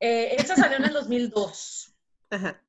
Eh, 0.00 0.34
esa 0.36 0.56
salió 0.56 0.78
en 0.78 0.84
el 0.86 0.92
2002. 0.92 1.94
Ajá 2.30 2.60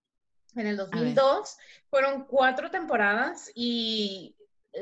en 0.55 0.67
el 0.67 0.77
2002. 0.77 1.57
Fueron 1.89 2.25
cuatro 2.25 2.71
temporadas 2.71 3.51
y 3.53 4.34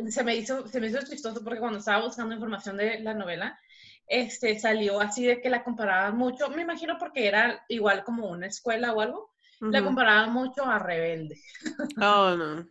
se 0.10 0.24
me, 0.24 0.36
hizo, 0.36 0.68
se 0.68 0.80
me 0.80 0.88
hizo 0.88 1.00
chistoso 1.00 1.44
porque 1.44 1.60
cuando 1.60 1.80
estaba 1.80 2.06
buscando 2.06 2.34
información 2.34 2.78
de 2.78 3.00
la 3.00 3.14
novela, 3.14 3.60
este, 4.08 4.60
salió 4.60 5.00
así 5.00 5.26
de 5.26 5.42
que 5.42 5.50
la 5.50 5.64
comparaban 5.64 6.18
mucho, 6.18 6.50
me 6.50 6.62
imagino 6.62 6.98
porque 6.98 7.28
era 7.28 7.64
igual 7.70 8.04
como 8.04 8.28
una 8.30 8.48
escuela 8.48 8.94
o 8.94 9.02
algo, 9.02 9.34
la 9.60 9.82
comparaban 9.82 10.34
mucho 10.34 10.66
a 10.66 10.78
Rebelde. 10.78 11.40
Oh, 12.02 12.36
no. 12.36 12.68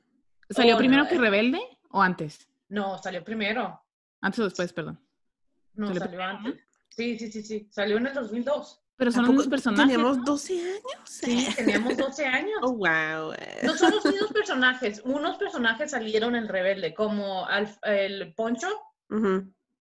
¿Salió 0.50 0.74
oh, 0.74 0.78
primero 0.78 1.08
que 1.08 1.16
Rebelde 1.16 1.60
o 1.90 2.02
antes? 2.02 2.46
No, 2.68 2.98
salió 2.98 3.24
primero. 3.24 3.82
Antes 4.20 4.40
o 4.40 4.44
después, 4.44 4.72
perdón. 4.72 5.00
No, 5.74 5.94
salió 5.94 6.22
antes. 6.22 6.60
Sí, 6.90 7.18
sí, 7.18 7.32
sí, 7.32 7.42
sí. 7.42 7.68
Salió 7.70 7.96
en 7.96 8.08
el 8.08 8.14
2002. 8.14 8.81
Pero 8.96 9.10
son 9.10 9.34
los 9.34 9.48
personajes. 9.48 9.90
Teníamos 9.90 10.24
12 10.24 10.60
años. 10.60 10.82
Sí, 11.04 11.48
teníamos 11.56 11.96
12 11.96 12.26
años. 12.26 12.58
Oh, 12.62 12.72
wow. 12.74 13.32
No 13.62 13.76
son 13.76 13.92
los 13.92 14.04
mismos 14.04 14.32
personajes. 14.32 15.02
Unos 15.04 15.36
personajes 15.36 15.90
salieron 15.90 16.36
en 16.36 16.48
Rebelde, 16.48 16.94
como 16.94 17.46
el 17.82 18.34
Poncho 18.34 18.68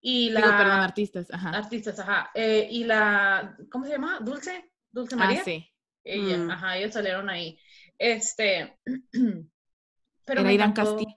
y 0.02 0.30
la. 0.32 0.42
Digo, 0.42 0.58
perdón, 0.58 0.80
artistas. 0.80 1.28
Ajá. 1.32 1.50
Artistas, 1.50 2.00
ajá. 2.00 2.32
Eh, 2.34 2.68
y 2.72 2.84
la. 2.84 3.56
¿Cómo 3.70 3.86
se 3.86 3.92
llama? 3.92 4.20
Dulce. 4.20 4.72
Dulce 4.92 5.16
María. 5.16 5.42
Ah, 5.42 5.44
sí. 5.46 5.68
Ella, 6.04 6.38
mm. 6.38 6.52
ajá, 6.52 6.78
ellos 6.78 6.94
salieron 6.94 7.30
ahí. 7.30 7.60
Este. 7.98 8.80
Pero 10.26 10.42
Era 10.42 10.54
Irán 10.54 10.74
Castillo, 10.74 11.16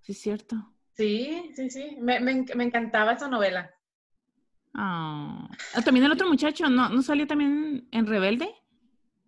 sí, 0.00 0.12
es 0.12 0.20
cierto. 0.20 0.56
Sí, 0.94 1.52
sí, 1.54 1.70
sí. 1.70 1.96
Me, 2.00 2.18
me, 2.20 2.44
me 2.54 2.64
encantaba 2.64 3.12
esa 3.12 3.28
novela. 3.28 3.74
Ah, 4.74 5.48
también 5.84 6.06
el 6.06 6.12
otro 6.12 6.28
muchacho, 6.28 6.68
¿no, 6.68 6.88
¿no 6.88 7.02
salió 7.02 7.26
también 7.26 7.88
en 7.90 8.06
Rebelde? 8.06 8.48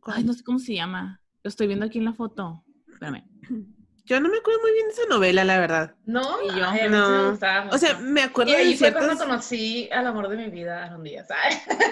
Ay, 0.05 0.25
no 0.25 0.33
sé 0.33 0.45
cómo 0.45 0.59
se 0.59 0.75
llama. 0.75 1.21
Lo 1.43 1.49
estoy 1.49 1.67
viendo 1.67 1.87
aquí 1.87 1.99
en 1.99 2.05
la 2.05 2.13
foto. 2.13 2.65
Espérame. 2.93 3.25
Yo 4.11 4.21
no 4.21 4.29
me 4.29 4.39
acuerdo 4.39 4.61
muy 4.63 4.73
bien 4.73 4.87
de 4.87 4.93
esa 4.93 5.07
novela, 5.09 5.45
la 5.45 5.61
verdad. 5.61 5.95
No, 6.05 6.43
y 6.43 6.49
yo 6.49 6.89
no. 6.89 7.39
o 7.71 7.79
sea, 7.79 7.97
me 8.01 8.23
acuerdo 8.23 8.51
y 8.51 8.55
ahí 8.57 8.77
fue 8.77 8.93
cuando 8.93 9.17
conocí 9.17 9.89
al 9.93 10.05
amor 10.05 10.29
de 10.29 10.37
mi 10.37 10.51
vida, 10.51 10.87
Aaron 10.87 11.05
Díaz. 11.05 11.29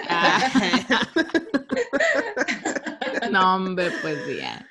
Ah. 0.09 1.07
no, 3.31 3.55
hombre, 3.55 3.89
pues 4.01 4.17
ya. 4.37 4.67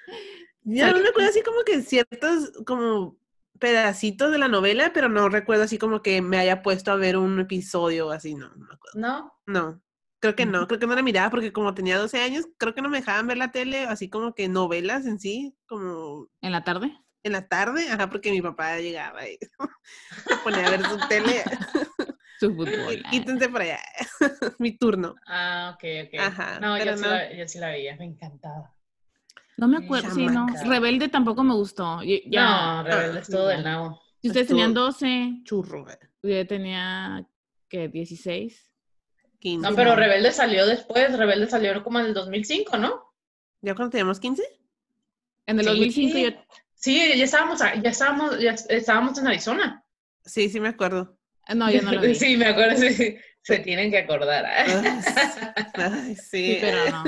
Ya 0.65 0.93
no 0.93 1.01
me 1.01 1.09
acuerdo 1.09 1.31
así 1.31 1.43
como 1.43 1.63
que 1.65 1.81
ciertos, 1.81 2.53
como 2.67 3.17
pedacitos 3.59 4.31
de 4.31 4.39
la 4.39 4.49
novela, 4.49 4.93
pero 4.93 5.09
no 5.09 5.29
recuerdo 5.29 5.65
así 5.65 5.79
como 5.79 6.03
que 6.03 6.23
me 6.23 6.39
haya 6.39 6.63
puesto 6.63 6.93
a 6.93 6.97
ver 6.97 7.17
un 7.17 7.41
episodio 7.41 8.11
así, 8.11 8.35
no, 8.35 8.49
no 8.51 8.67
me 8.67 8.75
acuerdo. 8.75 8.99
¿No? 8.99 9.33
No, 9.47 9.83
creo 10.21 10.35
que 10.35 10.47
no, 10.47 10.67
creo 10.67 10.79
que 10.79 10.87
no 10.87 10.95
la 10.95 11.03
miraba 11.03 11.31
porque 11.31 11.53
como 11.53 11.75
tenía 11.75 11.99
12 11.99 12.21
años, 12.21 12.47
creo 12.57 12.75
que 12.75 12.83
no 12.83 12.89
me 12.89 12.99
dejaban 12.99 13.27
ver 13.27 13.39
la 13.39 13.53
tele, 13.53 13.85
así 13.85 14.09
como 14.09 14.35
que 14.35 14.49
novelas 14.49 15.07
en 15.07 15.19
sí, 15.19 15.57
como... 15.67 16.29
¿En 16.41 16.53
la 16.53 16.65
tarde? 16.65 16.93
En 17.23 17.33
la 17.33 17.49
tarde, 17.49 17.89
ajá, 17.91 18.09
porque 18.09 18.31
mi 18.31 18.41
papá 18.41 18.79
llegaba 18.79 19.29
y 19.29 19.39
ponía 20.45 20.67
a 20.67 20.71
ver 20.71 20.85
su 20.85 20.99
tele. 21.09 21.43
su 22.39 22.55
fútbol. 22.55 23.03
Quítense 23.11 23.49
por 23.49 23.63
allá, 23.63 23.81
mi 24.59 24.77
turno. 24.77 25.15
Ah, 25.27 25.75
ok, 25.75 25.85
ok. 26.07 26.21
Ajá. 26.21 26.61
No, 26.61 26.79
yo, 26.79 26.97
Sí 26.97 27.03
la, 27.05 27.33
yo 27.35 27.49
sí 27.49 27.59
la 27.59 27.69
veía, 27.69 27.97
me 27.97 28.05
encantaba. 28.05 28.75
No 29.59 29.67
me 29.67 29.79
acuerdo, 29.79 30.15
sí, 30.15 30.25
no. 30.25 30.47
Rebelde 30.65 31.09
tampoco 31.09 31.43
me 31.43 31.53
gustó. 31.53 32.01
Ya, 32.03 32.77
no, 32.77 32.83
Rebelde 32.85 33.21
es 33.21 33.29
todo 33.29 33.49
del 33.49 33.65
nabo. 33.65 34.01
Si 34.23 34.29
ustedes 34.29 34.47
tenían 34.47 34.73
12. 34.73 35.41
Churro. 35.43 35.85
Yo 36.23 36.47
tenía, 36.47 37.27
¿qué? 37.69 37.89
16. 37.89 38.73
15. 39.41 39.69
No, 39.69 39.75
pero 39.75 39.97
Rebelde 39.97 40.31
salió 40.31 40.65
después. 40.65 41.19
Rebelde 41.19 41.49
salió 41.49 41.83
como 41.83 41.99
en 41.99 42.07
el 42.07 42.15
2005, 42.15 42.79
¿no? 42.79 43.03
¿Ya 43.61 43.75
cuando 43.75 43.91
teníamos 43.91 44.21
15? 44.21 44.45
En 45.47 45.59
el 45.59 45.67
2005 45.67 46.19
yo... 46.19 46.29
Sí, 46.75 47.19
ya 47.19 47.25
estábamos, 47.25 47.59
ya 47.59 47.91
estábamos, 47.91 48.39
ya 48.39 48.53
estábamos 48.53 49.19
en 49.19 49.27
Arizona. 49.27 49.85
Sí, 50.25 50.49
sí 50.51 50.61
me 50.61 50.69
acuerdo. 50.69 51.18
No, 51.55 51.71
yo 51.71 51.83
no 51.83 51.93
lo 51.93 52.01
vi. 52.03 52.15
Sí, 52.15 52.37
me 52.37 52.47
acuerdo, 52.47 52.77
se 53.43 53.59
tienen 53.61 53.91
que 53.91 53.99
acordar. 53.99 54.45
Ay, 54.47 56.15
sí. 56.31 56.59
pero 56.61 56.79
no. 56.91 57.05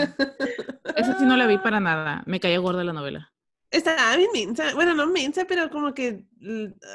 Esa 0.96 1.18
sí 1.18 1.24
no 1.24 1.36
la 1.36 1.46
vi 1.46 1.58
para 1.58 1.80
nada. 1.80 2.22
Me 2.26 2.40
caía 2.40 2.58
gorda 2.58 2.82
la 2.82 2.92
novela. 2.92 3.32
Estaba 3.70 4.16
bien 4.16 4.30
mensa. 4.32 4.74
Bueno, 4.74 4.94
no 4.94 5.06
mensa, 5.06 5.44
pero 5.46 5.70
como 5.70 5.94
que. 5.94 6.24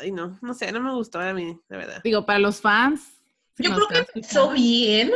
Ay, 0.02 0.12
no. 0.12 0.40
No 0.42 0.54
sé, 0.54 0.72
no 0.72 0.82
me 0.82 0.94
gustó 0.94 1.20
a 1.20 1.34
mí, 1.34 1.58
la 1.70 1.78
verdad. 1.78 2.02
Digo, 2.04 2.25
para 2.25 2.40
los 2.40 2.60
fans. 2.60 3.02
Yo 3.58 3.74
creo 3.74 3.88
que 3.88 3.98
empezó 4.00 4.52
bien. 4.52 5.12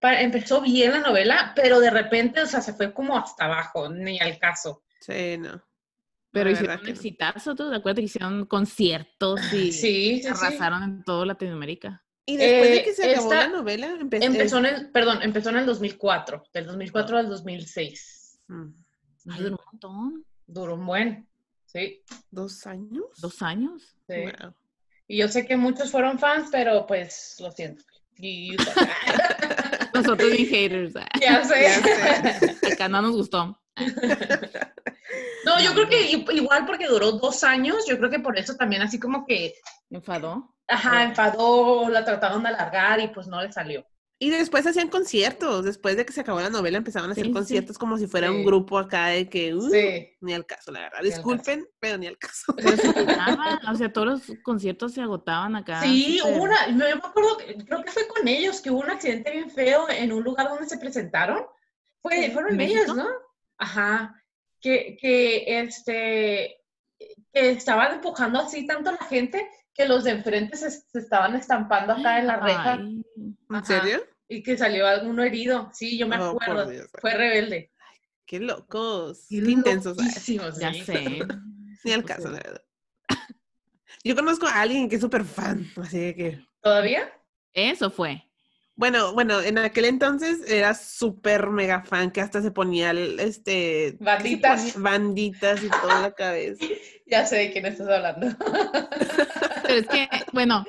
empezó 0.00 0.60
bien 0.62 0.92
la 0.92 1.00
novela, 1.00 1.52
pero 1.54 1.80
de 1.80 1.90
repente, 1.90 2.42
o 2.42 2.46
sea, 2.46 2.62
se 2.62 2.72
fue 2.72 2.94
como 2.94 3.18
hasta 3.18 3.44
abajo, 3.44 3.88
ni 3.88 4.18
al 4.20 4.38
caso. 4.38 4.84
Sí, 5.00 5.36
no. 5.36 5.62
Pero 6.34 6.50
hicieron 6.50 6.80
un 6.80 6.88
exitazo, 6.88 7.54
¿tú? 7.54 7.68
¿De 7.68 7.76
acuerdo? 7.76 8.00
Que 8.00 8.06
hicieron 8.06 8.44
conciertos 8.46 9.40
y 9.52 9.70
sí, 9.70 10.20
arrasaron 10.26 10.82
en 10.82 11.04
toda 11.04 11.24
Latinoamérica. 11.24 12.02
Y 12.26 12.36
después 12.36 12.70
de 12.70 12.82
que 12.82 12.92
se 12.92 13.12
acabó 13.12 13.32
la 13.32 13.48
novela, 13.48 13.96
empezó 14.00 14.58
en 14.58 14.66
el, 14.66 14.90
perdón, 14.90 15.22
empezó 15.22 15.50
en 15.50 15.58
el 15.58 15.66
2004, 15.66 16.42
del 16.52 16.66
2004 16.66 17.18
al 17.18 17.28
2006. 17.28 18.40
Mm. 18.48 18.68
duró 19.24 19.50
un 19.50 19.58
montón. 19.72 20.24
Duró 20.46 20.74
un 20.74 20.86
buen, 20.86 21.28
sí. 21.66 22.02
¿Dos 22.32 22.66
años? 22.66 23.04
¿Dos 23.20 23.40
años? 23.40 23.96
Sí. 24.08 24.24
Y 25.06 25.18
yo 25.18 25.28
sé 25.28 25.46
que 25.46 25.56
muchos 25.56 25.92
fueron 25.92 26.18
fans, 26.18 26.48
pero 26.50 26.84
pues 26.84 27.36
lo 27.38 27.52
siento. 27.52 27.84
Y... 28.16 28.56
Nosotros 29.94 30.30
bien 30.36 30.48
haters. 30.48 30.94
Ya 31.20 31.44
sé. 31.44 31.62
Ya 31.62 32.38
sé. 32.40 32.72
Acá 32.72 32.88
no 32.88 33.00
nos 33.02 33.12
gustó. 33.12 33.56
No, 35.44 35.60
yo 35.60 35.74
creo 35.74 35.88
que 35.88 36.10
igual 36.34 36.66
porque 36.66 36.86
duró 36.86 37.12
dos 37.12 37.44
años, 37.44 37.84
yo 37.86 37.98
creo 37.98 38.10
que 38.10 38.18
por 38.18 38.38
eso 38.38 38.56
también 38.56 38.82
así 38.82 38.98
como 38.98 39.26
que... 39.26 39.54
¿Enfadó? 39.90 40.56
Ajá, 40.66 41.04
enfadó, 41.04 41.88
la 41.90 42.04
trataron 42.04 42.42
de 42.42 42.48
alargar 42.48 43.00
y 43.00 43.08
pues 43.08 43.26
no 43.26 43.42
le 43.42 43.52
salió. 43.52 43.86
Y 44.18 44.30
después 44.30 44.66
hacían 44.66 44.88
conciertos, 44.88 45.64
después 45.64 45.96
de 45.96 46.06
que 46.06 46.12
se 46.12 46.20
acabó 46.20 46.40
la 46.40 46.48
novela 46.48 46.78
empezaban 46.78 47.10
a 47.10 47.12
hacer 47.12 47.30
conciertos 47.32 47.76
como 47.76 47.98
si 47.98 48.06
fuera 48.06 48.30
un 48.30 48.44
grupo 48.44 48.78
acá 48.78 49.08
de 49.08 49.28
que, 49.28 49.54
uh, 49.54 49.70
ni 50.20 50.32
al 50.32 50.46
caso, 50.46 50.70
la 50.70 50.80
verdad. 50.80 51.00
Disculpen, 51.02 51.66
pero 51.80 51.98
ni 51.98 52.06
al 52.06 52.16
caso. 52.16 52.54
o 53.70 53.74
sea, 53.74 53.92
todos 53.92 54.06
los 54.06 54.38
conciertos 54.42 54.94
se 54.94 55.02
agotaban 55.02 55.56
acá. 55.56 55.82
Sí, 55.82 56.20
una, 56.24 56.68
me 56.68 56.92
acuerdo, 56.92 57.36
creo 57.66 57.82
que 57.82 57.90
fue 57.90 58.06
con 58.06 58.26
ellos, 58.26 58.60
que 58.60 58.70
hubo 58.70 58.80
un 58.80 58.90
accidente 58.90 59.32
bien 59.32 59.50
feo 59.50 59.88
en 59.90 60.12
un 60.12 60.22
lugar 60.22 60.48
donde 60.48 60.68
se 60.68 60.78
presentaron. 60.78 61.44
Fue, 62.00 62.30
fueron 62.30 62.58
ellos, 62.60 62.94
¿no? 62.94 63.08
Ajá, 63.58 64.22
que, 64.60 64.96
que, 65.00 65.60
este, 65.60 66.60
que 66.98 67.50
estaban 67.50 67.94
empujando 67.94 68.40
así 68.40 68.66
tanto 68.66 68.92
la 68.92 69.04
gente 69.06 69.48
que 69.74 69.86
los 69.86 70.04
de 70.04 70.12
enfrente 70.12 70.56
se, 70.56 70.68
estaban 70.98 71.34
estampando 71.34 71.92
acá 71.92 72.18
en 72.18 72.26
la 72.28 72.36
reja. 72.38 72.74
¿En 72.74 73.64
serio? 73.64 74.04
Y 74.28 74.42
que 74.42 74.56
salió 74.56 74.86
alguno 74.86 75.22
herido. 75.22 75.70
Sí, 75.72 75.98
yo 75.98 76.06
me 76.06 76.16
oh, 76.16 76.30
acuerdo. 76.30 76.70
Fue 77.00 77.14
rebelde. 77.14 77.72
qué 78.24 78.40
locos. 78.40 79.26
Qué 79.28 79.36
intensos. 79.36 79.96
Ya 80.58 80.72
sé. 80.72 81.20
Ni 81.84 81.92
al 81.92 82.04
caso, 82.04 82.30
la 82.30 82.38
verdad. 82.38 82.64
Yo 84.04 84.14
conozco 84.14 84.46
a 84.46 84.60
alguien 84.60 84.88
que 84.88 84.96
es 84.96 85.00
súper 85.00 85.24
fan, 85.24 85.70
así 85.76 86.14
que... 86.14 86.42
¿Todavía? 86.62 87.12
Eso 87.52 87.90
fue. 87.90 88.26
Bueno, 88.76 89.14
bueno, 89.14 89.40
en 89.40 89.58
aquel 89.58 89.84
entonces 89.84 90.50
era 90.50 90.74
súper 90.74 91.48
mega 91.48 91.82
fan 91.82 92.10
que 92.10 92.20
hasta 92.20 92.42
se 92.42 92.50
ponía 92.50 92.90
este 92.90 93.96
banditas, 94.00 94.80
banditas 94.80 95.62
y 95.62 95.68
toda 95.68 96.02
la 96.02 96.12
cabeza. 96.12 96.64
ya 97.06 97.24
sé 97.24 97.36
de 97.36 97.52
quién 97.52 97.66
estás 97.66 97.88
hablando. 97.88 98.26
Pero 99.62 99.74
es 99.74 99.86
que, 99.86 100.08
bueno, 100.32 100.64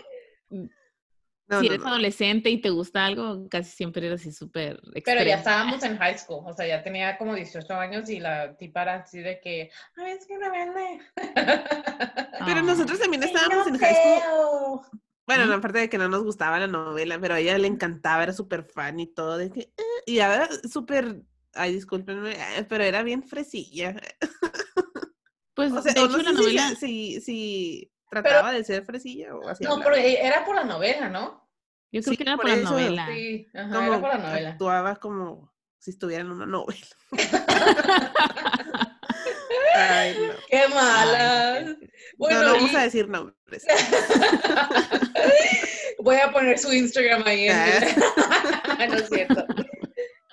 si 1.59 1.65
eres 1.67 1.85
adolescente 1.85 2.49
y 2.49 2.61
te 2.61 2.69
gusta 2.69 3.05
algo, 3.05 3.47
casi 3.49 3.71
siempre 3.71 4.05
eres 4.05 4.21
así 4.21 4.31
súper 4.31 4.79
Pero 5.03 5.23
ya 5.23 5.37
estábamos 5.37 5.83
en 5.83 5.97
high 5.97 6.17
school, 6.17 6.43
o 6.45 6.53
sea, 6.53 6.67
ya 6.67 6.83
tenía 6.83 7.17
como 7.17 7.33
18 7.35 7.73
años 7.73 8.09
y 8.09 8.19
la 8.19 8.55
tipa 8.55 8.83
era 8.83 8.95
así 8.95 9.19
de 9.19 9.39
que, 9.39 9.69
ay, 9.97 10.11
es 10.11 10.25
que 10.27 10.37
me 10.37 10.49
vende. 10.49 11.01
Pero 12.45 12.61
nosotros 12.61 12.99
también 12.99 13.23
estábamos 13.23 13.67
en 13.67 13.77
high 13.77 13.95
school. 13.95 14.81
Bueno, 15.27 15.53
aparte 15.53 15.79
de 15.79 15.89
que 15.89 15.97
no 15.97 16.07
nos 16.07 16.23
gustaba 16.23 16.59
la 16.59 16.67
novela, 16.67 17.19
pero 17.19 17.33
a 17.33 17.39
ella 17.39 17.57
le 17.57 17.67
encantaba, 17.67 18.23
era 18.23 18.33
súper 18.33 18.63
fan 18.63 18.99
y 18.99 19.07
todo, 19.07 19.37
de 19.37 19.51
que, 19.51 19.61
eh", 19.61 20.03
y 20.05 20.19
ahora 20.19 20.47
súper, 20.71 21.23
ay, 21.53 21.73
discúlpenme, 21.73 22.33
eh, 22.33 22.65
pero 22.69 22.83
era 22.83 23.03
bien 23.03 23.23
fresilla. 23.23 23.95
Pues, 25.55 25.71
o 25.71 25.81
sea, 25.81 25.93
de 25.93 26.01
hecho, 26.01 26.17
la 26.17 26.33
novela... 26.33 26.75
Si, 26.75 27.21
si, 27.21 27.89
trataba 28.09 28.51
de 28.51 28.63
ser 28.63 28.83
fresilla 28.83 29.33
o 29.35 29.47
así. 29.47 29.63
No, 29.63 29.79
pero 29.79 29.95
era 29.95 30.43
por 30.45 30.55
la 30.55 30.65
novela, 30.65 31.09
¿no? 31.09 31.49
Yo 31.91 32.01
creo 32.01 32.17
que 32.17 32.23
era 32.23 32.35
por, 32.35 32.49
la 32.49 32.57
novela. 32.57 33.07
Sí, 33.07 33.47
ajá, 33.53 33.87
era 33.87 34.01
por 34.01 34.09
la 34.09 34.17
novela. 34.17 34.49
Actuaba 34.49 34.95
como 34.97 35.53
si 35.79 35.91
estuviera 35.91 36.23
en 36.23 36.31
una 36.31 36.45
novela. 36.45 36.85
Ay, 39.75 40.17
no. 40.19 40.33
Qué 40.49 40.67
mala. 40.69 41.77
Bueno, 42.17 42.43
no, 42.43 42.53
vamos 42.53 42.75
a 42.75 42.83
decir 42.83 43.07
nombres. 43.07 43.65
Voy 45.99 46.17
a 46.17 46.31
poner 46.31 46.57
su 46.57 46.71
Instagram 46.71 47.23
ahí. 47.25 47.47
En 47.47 47.55
ah. 47.55 48.85
no 48.89 48.95
es 48.95 49.09
cierto. 49.09 49.45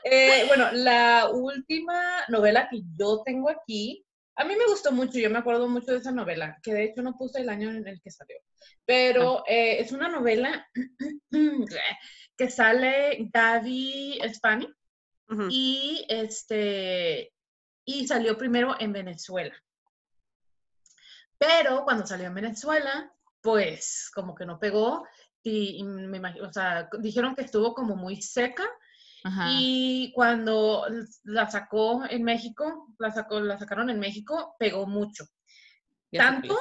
Eh, 0.05 0.44
bueno, 0.48 0.70
la 0.72 1.31
última 1.33 2.24
novela 2.28 2.68
que 2.70 2.83
yo 2.96 3.22
tengo 3.24 3.48
aquí, 3.48 4.05
a 4.37 4.44
mí 4.44 4.55
me 4.57 4.66
gustó 4.66 4.92
mucho, 4.92 5.18
yo 5.18 5.31
me 5.31 5.38
acuerdo 5.38 5.68
mucho 5.68 5.92
de 5.92 5.98
esa 5.98 6.12
novela, 6.12 6.59
que 6.62 6.74
de 6.74 6.85
hecho 6.85 7.02
no 7.02 7.16
puse 7.16 7.40
el 7.40 7.48
año 7.48 7.70
en 7.70 7.87
el 7.87 8.00
que 8.02 8.11
salió, 8.11 8.37
pero 8.85 9.38
ah. 9.38 9.44
eh, 9.46 9.81
es 9.81 9.92
una 9.92 10.09
novela 10.09 10.68
que 12.37 12.50
sale 12.50 13.31
Gaby 13.33 14.20
Spani 14.35 14.68
y 15.48 16.05
este 16.09 17.31
y 17.84 18.06
salió 18.06 18.36
primero 18.36 18.76
en 18.78 18.92
Venezuela. 18.92 19.54
Pero 21.38 21.84
cuando 21.84 22.06
salió 22.06 22.26
en 22.26 22.34
Venezuela, 22.34 23.12
pues 23.40 24.10
como 24.14 24.34
que 24.34 24.46
no 24.46 24.58
pegó 24.58 25.06
y, 25.42 25.82
me 25.82 26.18
imagino, 26.18 26.46
o 26.48 26.52
sea, 26.52 26.88
dijeron 27.00 27.34
que 27.34 27.42
estuvo 27.42 27.74
como 27.74 27.96
muy 27.96 28.22
seca 28.22 28.64
y 29.50 30.12
cuando 30.14 30.84
la 31.24 31.48
sacó 31.48 32.04
en 32.08 32.24
México, 32.24 32.88
la, 32.98 33.12
sacó, 33.12 33.40
la 33.40 33.58
sacaron 33.58 33.88
en 33.88 34.00
México, 34.00 34.56
pegó 34.58 34.86
mucho. 34.86 35.26
Tanto, 36.10 36.56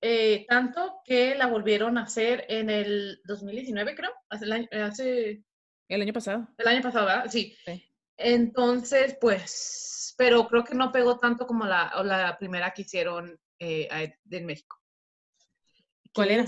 eh, 0.00 0.46
tanto 0.48 1.00
que 1.04 1.34
la 1.34 1.46
volvieron 1.46 1.98
a 1.98 2.04
hacer 2.04 2.46
en 2.48 2.70
el 2.70 3.20
2019, 3.24 3.94
creo, 3.94 4.12
hace 4.30 4.44
el 4.46 4.52
año, 4.52 4.68
hace... 4.82 5.44
El 5.88 6.02
año 6.02 6.12
pasado. 6.12 6.48
El 6.56 6.68
año 6.68 6.82
pasado, 6.82 7.06
¿verdad? 7.06 7.26
Sí. 7.28 7.54
sí. 7.64 7.89
Entonces, 8.20 9.16
pues 9.20 9.80
pero 10.20 10.46
creo 10.48 10.64
que 10.64 10.74
no 10.74 10.92
pegó 10.92 11.18
tanto 11.18 11.46
como 11.46 11.64
la, 11.64 11.90
la 12.04 12.36
primera 12.36 12.74
que 12.74 12.82
hicieron 12.82 13.40
eh, 13.58 13.88
en 14.30 14.44
México. 14.44 14.78
¿Cuál 16.12 16.30
era? 16.30 16.44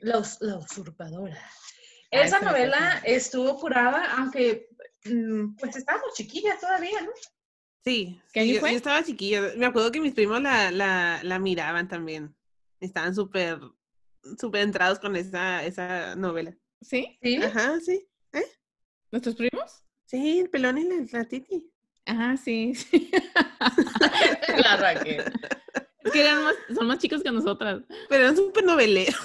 La, 0.00 0.18
usurpadora. 0.18 1.40
Esa 2.10 2.40
novela 2.40 3.00
estuvo 3.04 3.60
curada, 3.60 4.16
aunque 4.16 4.68
mm, 5.04 5.54
pues 5.54 5.76
estábamos 5.76 6.14
chiquillas 6.14 6.60
todavía, 6.60 7.02
¿no? 7.02 7.12
Sí, 7.84 8.20
yo, 8.34 8.66
estaba 8.66 9.04
chiquilla. 9.04 9.52
Me 9.56 9.66
acuerdo 9.66 9.92
que 9.92 10.00
mis 10.00 10.12
primos 10.12 10.42
la, 10.42 10.72
la, 10.72 11.20
la 11.22 11.38
miraban 11.38 11.86
también. 11.86 12.34
Estaban 12.80 13.14
súper, 13.14 13.60
súper 14.36 14.62
entrados 14.62 14.98
con 14.98 15.14
esa, 15.14 15.64
esa 15.64 16.16
novela. 16.16 16.56
¿Sí? 16.80 17.16
¿Sí? 17.22 17.36
Ajá, 17.36 17.78
sí. 17.78 18.04
¿Eh? 18.32 18.46
¿Nuestros 19.12 19.36
primos? 19.36 19.84
Sí, 20.12 20.40
el 20.40 20.50
pelón 20.50 20.76
y 20.76 21.08
la 21.10 21.24
Titi. 21.24 21.72
Ajá, 22.04 22.36
sí. 22.36 22.74
sí. 22.74 23.10
la 24.62 24.76
Raquel. 24.76 25.24
Es 26.04 26.12
que 26.12 26.20
eran 26.20 26.44
más, 26.44 26.54
son 26.74 26.86
más 26.86 26.98
chicos 26.98 27.22
que 27.22 27.32
nosotras. 27.32 27.80
Pero 28.10 28.24
eran 28.24 28.36
súper 28.36 28.62
noveleros. 28.62 29.16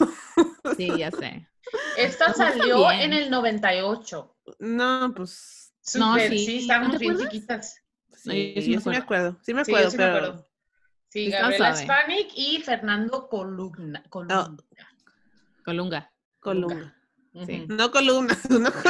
Sí, 0.77 0.89
ya 0.97 1.11
sé. 1.11 1.45
Esta 1.97 2.33
salió 2.33 2.89
en 2.89 3.11
el 3.11 3.29
98. 3.29 4.37
No, 4.59 5.13
pues. 5.13 5.73
no, 5.95 6.15
sí. 6.19 6.45
Sí, 6.45 6.57
estábamos 6.59 6.97
bien 6.99 7.17
chiquitas. 7.17 7.81
Sí, 8.15 8.53
sí, 8.61 8.77
me 8.89 8.95
acuerdo. 8.95 9.37
Sí 9.41 9.53
me 9.53 9.61
acuerdo, 9.61 9.91
sí, 9.91 9.97
pero... 9.97 10.11
me 10.11 10.17
acuerdo. 10.17 10.47
Sí, 11.09 11.29
Gabriela 11.29 11.75
Spanik 11.75 12.29
y 12.33 12.61
Fernando 12.61 13.27
Columna. 13.27 14.03
Colunga. 14.07 14.55
Colunga. 15.65 16.13
Colunga. 16.39 16.96
Sí. 17.45 17.65
No 17.67 17.91
columna, 17.91 18.37
no. 18.49 18.71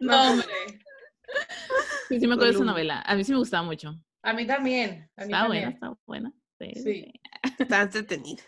No, 0.00 0.30
hombre. 0.32 0.46
Sí, 2.08 2.18
sí 2.18 2.26
me 2.26 2.34
acuerdo 2.34 2.52
de 2.52 2.56
esa 2.56 2.64
novela. 2.64 3.02
A 3.06 3.14
mí 3.14 3.22
sí 3.22 3.30
me 3.30 3.38
gustaba 3.38 3.62
mucho. 3.62 3.94
A 4.22 4.32
mí 4.32 4.44
también. 4.46 5.08
está 5.16 5.46
buena, 5.46 5.68
está 5.70 5.96
buena. 6.06 6.32
Sí. 6.58 7.12
Está 7.58 7.82
entretenida. 7.82 8.42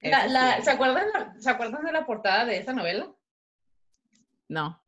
¿se, 0.00 0.70
acuerdan, 0.70 1.40
¿Se 1.40 1.50
acuerdan 1.50 1.84
de 1.84 1.92
la 1.92 2.06
portada 2.06 2.44
de 2.44 2.58
esa 2.58 2.72
novela? 2.72 3.10
No. 4.48 4.82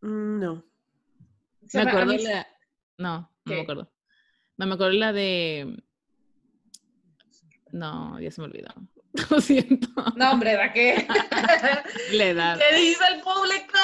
Mm, 0.00 0.40
no. 0.40 0.64
Me 1.72 1.80
acuerdo 1.82 2.12
de 2.12 2.22
la... 2.22 2.46
No, 2.98 3.30
no 3.44 3.54
me 3.54 3.60
acuerdo. 3.60 3.92
No, 4.56 4.66
me 4.66 4.74
acuerdo 4.74 4.92
la 4.92 5.12
de... 5.12 5.82
No, 7.72 8.20
ya 8.20 8.30
se 8.30 8.40
me 8.40 8.46
olvidó. 8.46 8.72
Lo 9.30 9.40
siento. 9.40 9.88
No, 10.16 10.32
hombre, 10.32 10.54
¿da 10.56 10.72
qué? 10.72 11.06
La 12.12 12.24
edad. 12.24 12.58
¿Qué 12.58 12.74
dice 12.76 13.04
el 13.12 13.20
público? 13.20 13.78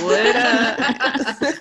Fuera. 0.00 0.76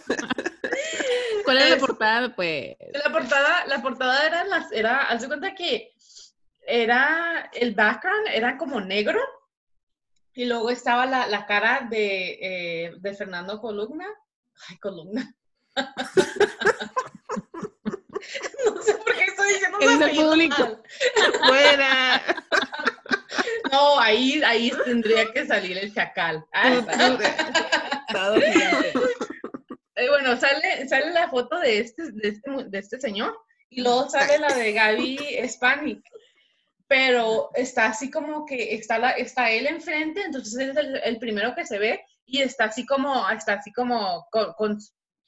¿Cuál 1.43 1.57
es 1.57 1.69
la 1.71 1.77
portada? 1.77 2.35
Pues. 2.35 2.75
La 3.03 3.11
portada, 3.11 3.65
la 3.67 3.81
portada 3.81 4.25
era, 4.25 4.43
las, 4.45 4.71
era, 4.71 5.03
haz 5.03 5.21
de 5.21 5.27
cuenta 5.27 5.55
que 5.55 5.93
era, 6.67 7.49
el 7.53 7.73
background 7.73 8.27
era 8.33 8.57
como 8.57 8.81
negro 8.81 9.19
y 10.33 10.45
luego 10.45 10.69
estaba 10.69 11.05
la, 11.05 11.27
la 11.27 11.45
cara 11.45 11.87
de, 11.89 12.39
eh, 12.41 12.93
de 12.97 13.13
Fernando 13.13 13.59
Columna. 13.61 14.07
Ay, 14.69 14.77
Columna. 14.77 15.35
no 18.65 18.81
sé 18.81 18.95
por 18.95 19.15
qué 19.15 19.25
estoy 19.25 19.53
diciendo 19.53 19.79
el 20.05 20.15
público. 20.15 20.81
Fuera. 21.47 22.21
No, 23.75 23.99
ahí, 23.99 24.41
ahí 24.43 24.71
tendría 24.85 25.31
que 25.33 25.45
salir 25.45 25.77
el 25.77 25.93
chacal. 25.93 26.45
Ah, 26.53 26.73
eh, 29.95 30.09
bueno, 30.09 30.37
sale, 30.37 30.87
sale 30.87 31.11
la 31.11 31.29
foto 31.29 31.59
de 31.59 31.79
este, 31.79 32.11
de 32.11 32.29
este, 32.29 32.51
de 32.67 32.79
este 32.79 32.99
señor 32.99 33.37
y 33.69 33.81
luego 33.81 34.09
sale 34.09 34.37
la 34.37 34.53
de 34.53 34.71
Gaby 34.71 35.17
Spanik 35.49 36.01
pero 36.87 37.49
está 37.55 37.87
así 37.87 38.11
como 38.11 38.45
que 38.45 38.75
está, 38.75 38.99
la, 38.99 39.11
está 39.11 39.49
él 39.49 39.67
enfrente, 39.67 40.21
entonces 40.21 40.69
es 40.69 40.77
el, 40.77 41.17
primero 41.17 41.55
que 41.55 41.65
se 41.65 41.79
ve 41.79 42.05
y 42.25 42.41
está 42.41 42.65
así 42.65 42.85
como, 42.85 43.27
está 43.29 43.53
así 43.53 43.71
como 43.73 44.27
con, 44.29 44.77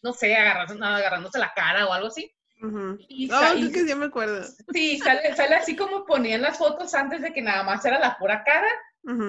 no 0.03 0.13
sé, 0.13 0.35
agarrándose 0.35 1.39
la 1.39 1.53
cara 1.53 1.87
o 1.87 1.93
algo 1.93 2.07
así. 2.07 2.31
Y, 3.07 3.29
oh, 3.31 3.71
que 3.71 3.85
sí 3.85 3.95
me 3.95 4.05
acuerdo. 4.05 4.43
Sí, 4.73 4.97
sale, 4.97 5.35
sale 5.35 5.55
así 5.55 5.75
como 5.75 6.05
ponían 6.05 6.41
las 6.41 6.57
fotos 6.57 6.93
antes 6.93 7.21
de 7.21 7.31
que 7.31 7.41
nada 7.41 7.63
más 7.63 7.85
era 7.85 7.99
la 7.99 8.17
pura 8.17 8.43
cara 8.43 8.67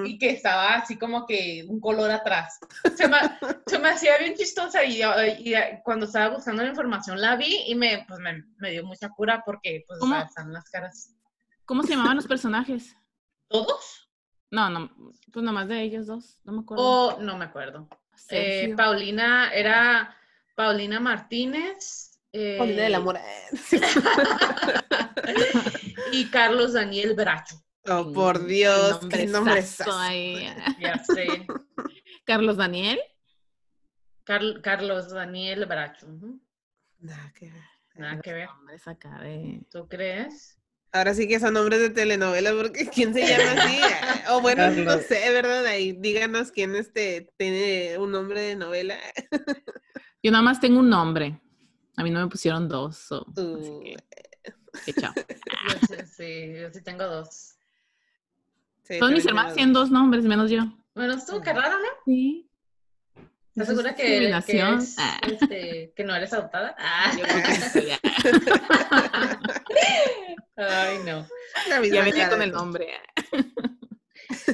y 0.05 0.19
que 0.19 0.31
estaba 0.31 0.75
así 0.75 0.99
como 0.99 1.25
que 1.25 1.65
un 1.69 1.81
color 1.81 2.11
atrás. 2.11 2.59
Se 2.97 3.07
me, 3.07 3.17
se 3.67 3.79
me 3.79 3.91
hacía 3.91 4.19
bien 4.19 4.35
chistosa 4.35 4.83
y, 4.85 5.03
y, 5.03 5.55
cuando 5.85 6.07
estaba 6.07 6.35
buscando 6.35 6.63
la 6.63 6.71
información 6.71 7.21
la 7.21 7.37
vi 7.37 7.65
y 7.67 7.75
me, 7.75 8.05
pues 8.09 8.19
me, 8.19 8.45
me 8.59 8.73
dio 8.73 8.85
mucha 8.85 9.09
cura 9.11 9.43
porque 9.45 9.85
pues 9.87 10.01
están 10.27 10.53
las 10.53 10.69
caras. 10.71 11.15
¿Cómo 11.65 11.83
se 11.83 11.91
llamaban 11.91 12.17
los 12.17 12.27
personajes? 12.27 12.97
¿Todos? 13.47 14.11
No, 14.51 14.71
no, 14.71 14.91
pues 15.33 15.45
nomás 15.45 15.69
de 15.69 15.83
ellos 15.83 16.07
dos, 16.07 16.41
no 16.45 16.53
me 16.53 16.61
acuerdo. 16.61 16.85
Oh, 16.85 17.19
no 17.21 17.37
me 17.37 17.45
acuerdo. 17.45 17.89
Eh, 18.31 18.75
Paulina 18.77 19.53
era 19.53 20.17
Paulina 20.57 20.99
Martínez. 20.99 22.08
Eh, 22.33 22.57
Paulina 22.59 22.83
de 22.83 22.91
la 22.91 23.01
Mora. 23.01 23.23
y 26.13 26.27
Carlos 26.31 26.75
Daniel 26.75 27.15
Bracho. 27.15 27.57
Oh, 27.87 28.13
por 28.13 28.45
Dios, 28.45 29.01
qué 29.11 29.27
nombre 29.27 29.61
es 29.61 29.79
Ya 29.79 31.03
sé. 31.05 31.47
¿Carlos 32.25 32.59
Daniel? 32.59 32.99
Carlos 34.25 35.11
Daniel 35.11 35.65
Bracho. 35.65 36.07
Nada 36.99 37.33
que 37.35 37.47
ver. 37.47 37.63
Nada 37.95 38.21
que 38.21 38.33
ver. 38.33 38.49
Acá 38.85 39.21
de... 39.23 39.63
¿Tú 39.71 39.89
crees? 39.89 40.59
Ahora 40.93 41.15
sí 41.15 41.27
que 41.27 41.41
son 41.41 41.55
nombres 41.55 41.81
de 41.81 41.91
telenovela, 41.91 42.53
porque 42.53 42.89
¿quién 42.95 43.15
se 43.15 43.27
llama 43.27 43.63
así? 43.63 43.81
o 44.31 44.41
bueno, 44.41 44.71
no 44.71 44.99
sé, 44.99 45.31
¿verdad? 45.33 45.65
Ahí 45.67 45.93
díganos 45.93 46.53
quién 46.53 46.77
este 46.77 47.31
tiene 47.39 47.97
un 47.99 48.13
nombre 48.13 48.41
de 48.43 48.57
novela. 48.57 48.99
Yo 50.23 50.31
nada 50.31 50.43
más 50.43 50.61
tengo 50.61 50.81
un 50.81 50.91
nombre. 50.91 51.41
A 51.99 52.05
mí 52.05 52.11
no 52.13 52.21
me 52.21 52.29
pusieron 52.29 52.69
dos. 52.69 53.11
Uh. 53.11 53.83
que, 54.85 54.93
chao. 54.93 55.13
sí, 56.17 56.53
yo 56.55 56.71
sí 56.73 56.81
tengo 56.81 57.05
dos. 57.05 57.57
Todos 59.01 59.11
mis 59.11 59.27
hermanos 59.27 59.55
tienen 59.55 59.73
dos 59.73 59.91
nombres, 59.91 60.25
menos 60.25 60.49
yo. 60.49 60.63
Bueno, 60.95 61.15
estuvo 61.15 61.41
qué 61.41 61.53
raro, 61.53 61.77
¿no? 61.77 61.89
Sí. 62.05 62.49
¿Estás 63.51 63.67
segura 63.67 63.97
que, 63.97 64.33
que, 64.47 64.63
ah. 64.63 65.21
este, 65.27 65.93
que 65.97 66.05
no 66.05 66.15
eres 66.15 66.33
adoptada? 66.33 66.77
Ah. 66.79 67.11
Yo 67.19 67.25
creo 67.25 67.43
que 67.73 67.99
Ay, 70.57 70.99
no. 71.05 71.27
Ya 71.69 71.81
venía 72.05 72.31
con 72.31 72.43
el 72.43 72.53
nombre. 72.53 72.87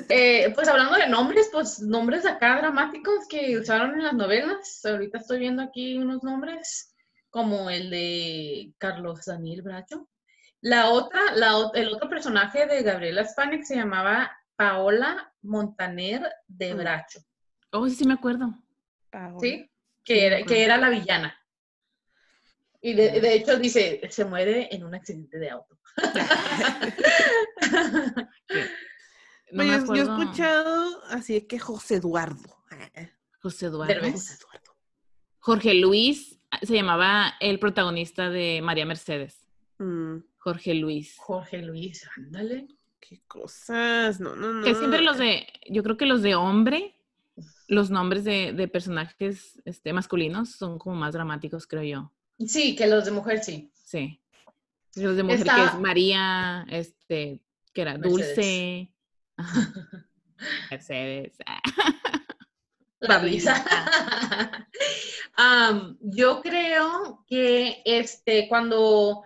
Eh, 0.08 0.50
pues 0.54 0.66
hablando 0.68 0.94
de 0.94 1.08
nombres, 1.08 1.50
pues 1.52 1.80
nombres 1.80 2.24
acá 2.24 2.56
dramáticos 2.56 3.28
que 3.28 3.58
usaron 3.58 3.92
en 3.96 4.04
las 4.04 4.14
novelas. 4.14 4.82
Ahorita 4.86 5.18
estoy 5.18 5.40
viendo 5.40 5.62
aquí 5.62 5.98
unos 5.98 6.22
nombres 6.22 6.93
como 7.34 7.68
el 7.68 7.90
de 7.90 8.72
Carlos 8.78 9.26
Daniel 9.26 9.60
Bracho. 9.62 10.08
La 10.60 10.90
otra, 10.90 11.34
la, 11.34 11.68
el 11.74 11.92
otro 11.92 12.08
personaje 12.08 12.68
de 12.68 12.84
Gabriela 12.84 13.26
Spanek 13.26 13.64
se 13.64 13.74
llamaba 13.74 14.30
Paola 14.54 15.34
Montaner 15.42 16.22
de 16.46 16.72
mm. 16.72 16.78
Bracho. 16.78 17.18
Oh, 17.72 17.88
sí, 17.88 17.96
sí 17.96 18.06
me 18.06 18.14
acuerdo. 18.14 18.54
Sí, 19.40 19.68
que, 20.04 20.26
era, 20.26 20.44
que 20.44 20.62
era 20.62 20.76
la 20.76 20.90
villana. 20.90 21.36
Y 22.80 22.94
de, 22.94 23.34
hecho 23.34 23.58
dice, 23.58 24.00
se 24.10 24.24
muere 24.24 24.68
en 24.70 24.84
un 24.84 24.94
accidente 24.94 25.40
de 25.40 25.50
auto. 25.50 25.76
no 29.50 29.64
yo, 29.64 29.72
he 29.72 30.02
escuchado 30.02 31.02
así 31.06 31.38
es 31.38 31.46
que 31.48 31.58
José 31.58 31.96
Eduardo. 31.96 32.62
José 33.42 33.66
Eduardo. 33.66 34.24
Jorge 35.40 35.74
Luis 35.74 36.33
se 36.62 36.74
llamaba 36.74 37.34
el 37.40 37.58
protagonista 37.58 38.30
de 38.30 38.60
María 38.62 38.86
Mercedes. 38.86 39.46
Mm. 39.78 40.18
Jorge 40.38 40.74
Luis. 40.74 41.14
Jorge 41.18 41.62
Luis, 41.62 42.06
ándale. 42.16 42.68
Qué 43.00 43.20
cosas, 43.26 44.20
no, 44.20 44.34
no, 44.34 44.52
no. 44.52 44.64
Que 44.64 44.74
siempre 44.74 45.02
los 45.02 45.18
de, 45.18 45.46
yo 45.68 45.82
creo 45.82 45.96
que 45.96 46.06
los 46.06 46.22
de 46.22 46.34
hombre, 46.34 46.94
los 47.68 47.90
nombres 47.90 48.24
de, 48.24 48.52
de 48.52 48.68
personajes 48.68 49.60
este, 49.64 49.92
masculinos 49.92 50.50
son 50.52 50.78
como 50.78 50.96
más 50.96 51.12
dramáticos, 51.12 51.66
creo 51.66 51.82
yo. 51.82 52.12
Sí, 52.46 52.74
que 52.76 52.86
los 52.86 53.04
de 53.04 53.10
mujer 53.10 53.44
sí. 53.44 53.70
Sí. 53.84 54.20
Los 54.96 55.16
de 55.16 55.22
mujer 55.22 55.44
que 55.44 55.64
es 55.64 55.78
María, 55.78 56.66
este, 56.70 57.40
que 57.72 57.82
era 57.82 57.98
Dulce. 57.98 58.92
Mercedes. 60.70 61.32
La 63.08 63.18
yo 66.00 66.40
creo 66.42 67.24
que 67.26 67.82
este, 67.84 68.48
cuando, 68.48 69.24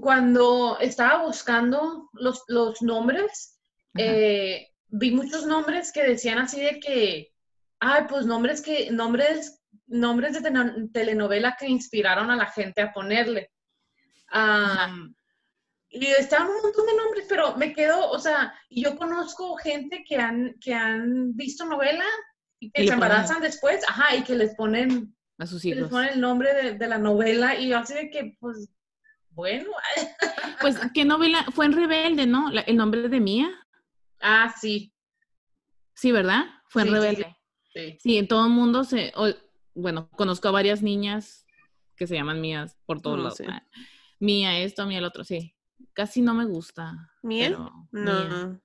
cuando 0.00 0.78
estaba 0.80 1.24
buscando 1.24 2.10
los, 2.12 2.42
los 2.48 2.82
nombres, 2.82 3.58
eh, 3.96 4.68
vi 4.88 5.10
muchos 5.12 5.46
nombres 5.46 5.92
que 5.92 6.04
decían 6.04 6.38
así 6.38 6.60
de 6.60 6.78
que, 6.80 7.32
ay, 7.80 8.04
pues 8.08 8.26
nombres 8.26 8.60
que, 8.60 8.90
nombres 8.90 9.60
nombres 9.90 10.40
de 10.40 10.88
telenovela 10.92 11.56
que 11.58 11.68
inspiraron 11.68 12.30
a 12.30 12.36
la 12.36 12.46
gente 12.46 12.80
a 12.80 12.92
ponerle. 12.92 13.50
Y 15.92 16.06
estaban 16.06 16.48
un 16.48 16.62
montón 16.62 16.86
de 16.86 16.96
nombres, 16.96 17.26
pero 17.28 17.56
me 17.56 17.72
quedo, 17.72 18.10
o 18.10 18.18
sea, 18.18 18.54
yo 18.70 18.96
conozco 18.96 19.56
gente 19.56 20.04
que 20.08 20.16
han, 20.16 20.54
que 20.60 20.72
han 20.72 21.34
visto 21.36 21.64
novela 21.64 22.04
y 22.60 22.70
que 22.70 22.86
se 22.86 22.92
embarazan 22.92 23.42
después, 23.42 23.82
ajá, 23.88 24.14
y 24.14 24.22
que 24.22 24.36
les 24.36 24.54
ponen 24.54 25.16
a 25.38 25.46
sus 25.46 25.64
hijos. 25.64 25.80
Les 25.80 25.90
ponen 25.90 26.12
el 26.14 26.20
nombre 26.20 26.74
de, 26.74 26.86
la 26.86 26.98
novela 26.98 27.58
y 27.58 27.72
así 27.72 27.94
de 27.94 28.10
que, 28.10 28.36
pues, 28.38 28.70
bueno. 29.30 29.70
Pues, 30.60 30.78
¿qué 30.92 31.06
novela? 31.06 31.46
Fue 31.52 31.64
en 31.64 31.72
Rebelde, 31.72 32.26
¿no? 32.26 32.50
el 32.50 32.76
nombre 32.76 33.08
de 33.08 33.18
Mía. 33.18 33.50
Ah, 34.20 34.54
sí. 34.60 34.92
Sí, 35.94 36.12
¿verdad? 36.12 36.44
Fue 36.68 36.82
en 36.82 36.92
Rebelde. 36.92 37.36
Sí. 37.72 37.98
sí. 37.98 38.18
en 38.18 38.28
todo 38.28 38.44
el 38.44 38.52
mundo 38.52 38.84
se, 38.84 39.12
bueno, 39.74 40.10
conozco 40.10 40.48
a 40.48 40.50
varias 40.50 40.82
niñas 40.82 41.46
que 41.96 42.06
se 42.06 42.14
llaman 42.14 42.40
mías 42.40 42.76
por 42.84 43.00
todos 43.00 43.18
lados. 43.18 43.40
Ah, 43.48 43.64
mía 44.18 44.58
esto, 44.58 44.86
mía 44.86 44.98
el 44.98 45.04
otro, 45.04 45.24
sí. 45.24 45.54
Casi 45.92 46.22
no 46.22 46.34
me 46.34 46.44
gusta. 46.44 47.10
¿Mía? 47.22 47.50
No. 47.90 48.60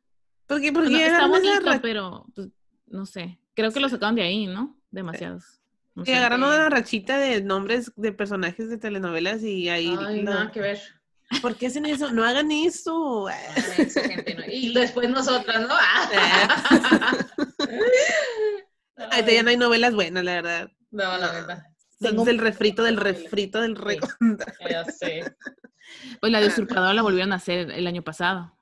Porque, 0.47 0.71
porque 0.71 0.89
bueno, 0.89 1.06
está 1.06 1.28
bonito, 1.28 1.82
pero 1.82 2.25
pues, 2.36 2.49
no 2.88 3.06
sé. 3.06 3.39
Creo 3.56 3.71
que 3.71 3.80
lo 3.80 3.89
sacaron 3.89 4.15
de 4.15 4.23
ahí, 4.23 4.47
¿no? 4.47 4.78
Demasiados. 4.91 5.62
No 5.95 6.04
y 6.06 6.12
agarran 6.12 6.43
una 6.43 6.69
rachita 6.69 7.17
de 7.17 7.41
nombres 7.41 7.91
de 7.95 8.12
personajes 8.12 8.69
de 8.69 8.78
telenovelas 8.78 9.41
y 9.43 9.69
ahí. 9.69 9.95
Ay, 9.99 10.23
nada 10.23 10.51
que 10.51 10.60
ver. 10.60 10.80
¿Por 11.41 11.56
qué 11.56 11.67
hacen 11.67 11.86
eso? 11.86 12.12
No 12.12 12.25
hagan 12.25 12.51
eso. 12.51 13.28
Y 14.51 14.73
después 14.73 15.10
nosotras, 15.10 15.67
¿no? 15.67 15.73
Ahí 19.12 19.25
ya 19.25 19.43
no 19.43 19.49
hay 19.49 19.58
novelas 19.58 19.93
buenas, 19.93 20.23
la 20.23 20.36
verdad. 20.36 20.71
No, 20.91 21.17
la 21.17 21.32
verdad. 21.32 21.63
Tengo 21.99 22.27
el 22.27 22.39
refrito 22.39 22.84
del 22.84 22.97
refrito 22.97 23.62
del 23.62 23.75
rey. 23.75 23.99
ya 24.69 24.86
sé. 24.86 25.23
Pues 26.19 26.31
la 26.31 26.41
de 26.41 26.47
usurpadora 26.47 26.93
la 26.93 27.01
volvieron 27.01 27.31
a 27.31 27.36
hacer 27.36 27.71
el 27.71 27.88
año 27.88 28.01
pasado. 28.03 28.53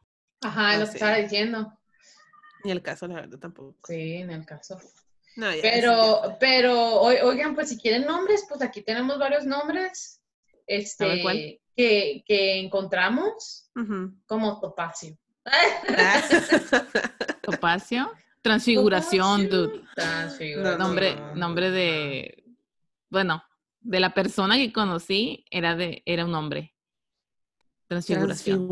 Ajá, 0.41 0.77
lo 0.77 0.85
que 0.85 0.93
estaba 0.93 1.15
diciendo. 1.17 1.77
Ni 2.63 2.71
el 2.71 2.81
caso, 2.81 3.07
la 3.07 3.15
verdad, 3.15 3.39
tampoco. 3.39 3.77
Sí, 3.87 4.15
en 4.15 4.29
el 4.31 4.45
caso. 4.45 4.79
pero, 5.61 6.37
pero, 6.39 7.01
oigan, 7.01 7.55
pues 7.55 7.69
si 7.69 7.77
quieren 7.77 8.05
nombres, 8.05 8.45
pues 8.47 8.61
aquí 8.61 8.81
tenemos 8.81 9.17
varios 9.17 9.45
nombres. 9.45 10.21
Este, 10.67 11.59
que, 11.75 12.23
que 12.25 12.59
encontramos 12.59 13.69
como 14.25 14.59
Topacio. 14.59 15.17
Topacio. 17.41 18.11
Transfiguración, 18.41 19.49
dude. 19.49 19.81
Nombre, 20.77 21.15
nombre 21.35 21.71
de, 21.71 22.42
bueno, 23.13 23.43
de 23.79 23.99
la 23.99 24.13
persona 24.13 24.57
que 24.57 24.73
conocí 24.73 25.45
era 25.51 25.75
de, 25.75 26.01
era 26.05 26.25
un 26.25 26.33
hombre. 26.33 26.73
Transfiguración. 27.87 28.67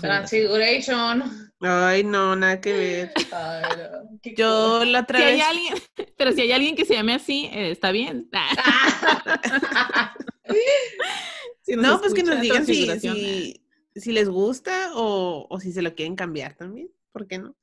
Transfiguration. 0.00 1.52
Ay, 1.58 2.04
no, 2.04 2.36
nada 2.36 2.60
que 2.60 2.72
ver. 2.72 3.12
Yo 4.36 4.84
la 4.84 5.00
otra 5.00 5.18
si 5.18 5.40
alguien, 5.40 5.74
pero 6.16 6.30
si 6.30 6.42
hay 6.42 6.52
alguien 6.52 6.76
que 6.76 6.84
se 6.84 6.94
llame 6.94 7.14
así, 7.14 7.46
eh, 7.46 7.72
está 7.72 7.90
bien. 7.90 8.30
no, 11.76 12.00
pues 12.00 12.14
que 12.14 12.22
nos 12.22 12.40
digan 12.40 12.64
si, 12.64 13.60
si, 13.96 14.12
les 14.12 14.28
gusta 14.28 14.92
o, 14.94 15.48
o, 15.50 15.58
si 15.58 15.72
se 15.72 15.82
lo 15.82 15.96
quieren 15.96 16.14
cambiar 16.14 16.54
también. 16.54 16.88
¿Por 17.10 17.26
qué 17.26 17.38
no? 17.38 17.56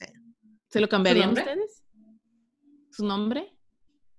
¿Se 0.68 0.82
lo 0.82 0.90
cambiarían 0.90 1.30
ustedes? 1.30 1.86
¿Su 2.92 3.06
nombre? 3.06 3.56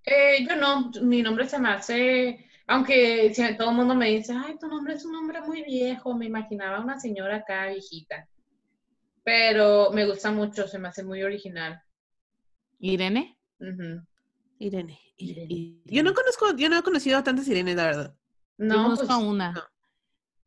Eh, 0.05 0.47
yo 0.49 0.57
no, 0.57 0.91
mi 1.03 1.23
nombre 1.23 1.49
se 1.49 1.59
me 1.59 1.71
hace, 1.71 2.47
aunque 2.67 3.33
si 3.35 3.57
todo 3.57 3.71
el 3.71 3.77
mundo 3.77 3.95
me 3.95 4.11
dice, 4.11 4.33
ay, 4.33 4.57
tu 4.59 4.67
nombre 4.67 4.95
es 4.95 5.05
un 5.05 5.13
nombre 5.13 5.41
muy 5.43 5.63
viejo, 5.63 6.15
me 6.15 6.27
imaginaba 6.27 6.81
una 6.81 6.99
señora 6.99 7.37
acá 7.37 7.69
viejita. 7.69 8.29
Pero 9.23 9.91
me 9.93 10.07
gusta 10.07 10.31
mucho, 10.31 10.67
se 10.67 10.79
me 10.79 10.89
hace 10.89 11.05
muy 11.05 11.23
original. 11.23 11.83
¿Irene? 12.79 13.39
Irene. 14.59 14.99
Yo 15.85 16.03
no 16.03 16.15
conozco, 16.15 16.57
yo 16.57 16.69
no 16.71 16.79
he 16.79 16.83
conocido 16.83 17.19
a 17.19 17.23
tantas 17.23 17.47
Irene, 17.49 17.75
la 17.75 17.85
verdad. 17.85 18.15
No, 18.57 18.75
yo 18.75 18.83
conozco 18.83 19.07
pues, 19.07 19.11
a 19.11 19.19
una 19.19 19.71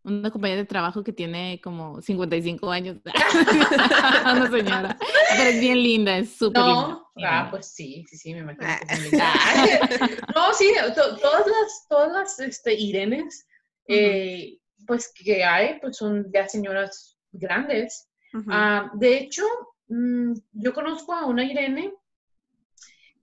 una 0.03 0.31
compañera 0.31 0.61
de 0.61 0.67
trabajo 0.67 1.03
que 1.03 1.13
tiene 1.13 1.59
como 1.61 2.01
55 2.01 2.71
años. 2.71 2.97
una 3.05 4.49
señora. 4.49 4.97
Pero 5.37 5.49
es 5.49 5.59
bien 5.59 5.81
linda, 5.81 6.17
es 6.17 6.35
súper 6.35 6.61
no. 6.61 7.11
Ah, 7.23 7.47
pues 7.49 7.67
sí, 7.67 8.05
sí, 8.09 8.17
sí, 8.17 8.33
me 8.33 8.39
imagino 8.39 8.67
que 8.87 8.93
es 8.93 9.11
linda. 9.11 9.33
no, 10.35 10.53
sí, 10.53 10.73
todas 10.95 11.47
las, 11.47 11.87
todas 11.87 12.11
las 12.11 12.39
este, 12.39 12.73
Irenes, 12.73 13.47
eh, 13.87 14.57
pues 14.85 15.11
que 15.13 15.43
hay, 15.43 15.79
pues 15.79 15.97
son 15.97 16.31
ya 16.33 16.47
señoras 16.47 17.17
grandes. 17.31 18.09
Ah, 18.49 18.89
de 18.95 19.17
hecho, 19.17 19.43
mm, 19.87 20.33
yo 20.53 20.73
conozco 20.73 21.13
a 21.13 21.27
una 21.27 21.45
Irene 21.45 21.93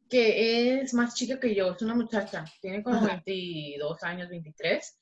que 0.09 0.81
es 0.81 0.93
más 0.95 1.15
chica 1.15 1.39
que 1.39 1.55
yo, 1.55 1.73
es 1.73 1.83
una 1.83 1.95
muchacha, 1.95 2.45
tiene 2.61 2.83
como 2.83 3.01
22 3.01 4.03
años, 4.03 4.29
23 4.29 5.01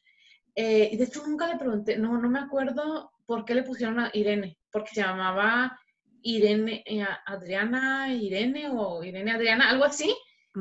eh, 0.54 0.88
y 0.92 0.96
de 0.96 1.04
hecho 1.04 1.26
nunca 1.26 1.46
le 1.46 1.56
pregunté, 1.56 1.96
no, 1.96 2.18
no 2.18 2.28
me 2.28 2.40
acuerdo 2.40 3.12
por 3.26 3.44
qué 3.44 3.54
le 3.54 3.62
pusieron 3.62 4.00
a 4.00 4.10
Irene, 4.14 4.58
porque 4.72 4.94
se 4.94 5.02
llamaba 5.02 5.78
Irene, 6.22 6.82
eh, 6.86 7.04
Adriana 7.26 8.12
Irene 8.12 8.68
o 8.70 9.02
Irene 9.04 9.32
Adriana, 9.32 9.70
algo 9.70 9.84
así. 9.84 10.14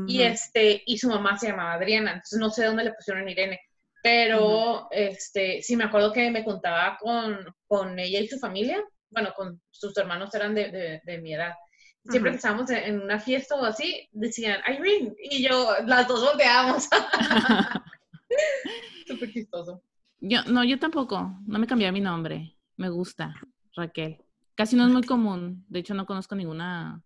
Y 0.06 0.22
este, 0.22 0.84
y 0.86 1.00
su 1.00 1.10
mamá 1.10 1.40
se 1.40 1.48
llamaba 1.48 1.74
Adriana, 1.74 2.12
entonces 2.12 2.38
no 2.38 2.52
sé 2.52 2.66
dónde 2.66 2.84
le 2.84 2.94
pusieron 2.94 3.28
Irene. 3.28 3.60
Pero 4.04 4.88
este, 4.92 5.64
sí 5.64 5.76
me 5.76 5.86
acuerdo 5.86 6.14
que 6.14 6.30
me 6.30 6.44
contaba 6.44 6.98
con, 7.00 7.40
con 7.66 7.98
ella 7.98 8.20
y 8.20 8.28
su 8.28 8.38
familia, 8.38 8.84
bueno, 9.10 9.34
con 9.36 9.60
sus 9.72 9.98
hermanos 9.98 10.34
eran 10.36 10.54
de, 10.54 11.02
de, 11.04 11.18
mi 11.18 11.34
edad. 11.34 11.56
Siempre 12.04 12.32
que 12.32 12.38
estábamos 12.38 12.70
en 12.70 13.02
una 13.02 13.20
fiesta 13.20 13.56
o 13.56 13.66
así, 13.66 14.08
decían 14.12 14.62
Irene, 14.68 15.16
y 15.20 15.48
yo, 15.48 15.76
las 15.86 16.08
dos 16.08 16.24
volteábamos. 16.24 16.88
Súper 19.08 19.32
chistoso. 19.32 19.82
Yo, 20.20 20.44
no, 20.46 20.64
yo 20.64 20.80
tampoco. 20.80 21.38
No 21.46 21.60
me 21.60 21.68
cambié 21.68 21.92
mi 21.92 22.02
nombre. 22.02 22.58
Me 22.76 22.90
gusta. 22.90 23.34
Raquel. 23.76 24.18
Casi 24.56 24.76
no 24.76 24.86
es 24.86 24.92
muy 24.92 25.04
común. 25.04 25.66
De 25.70 25.80
hecho, 25.80 25.94
no 25.94 26.06
conozco 26.06 26.36
ninguna, 26.36 27.04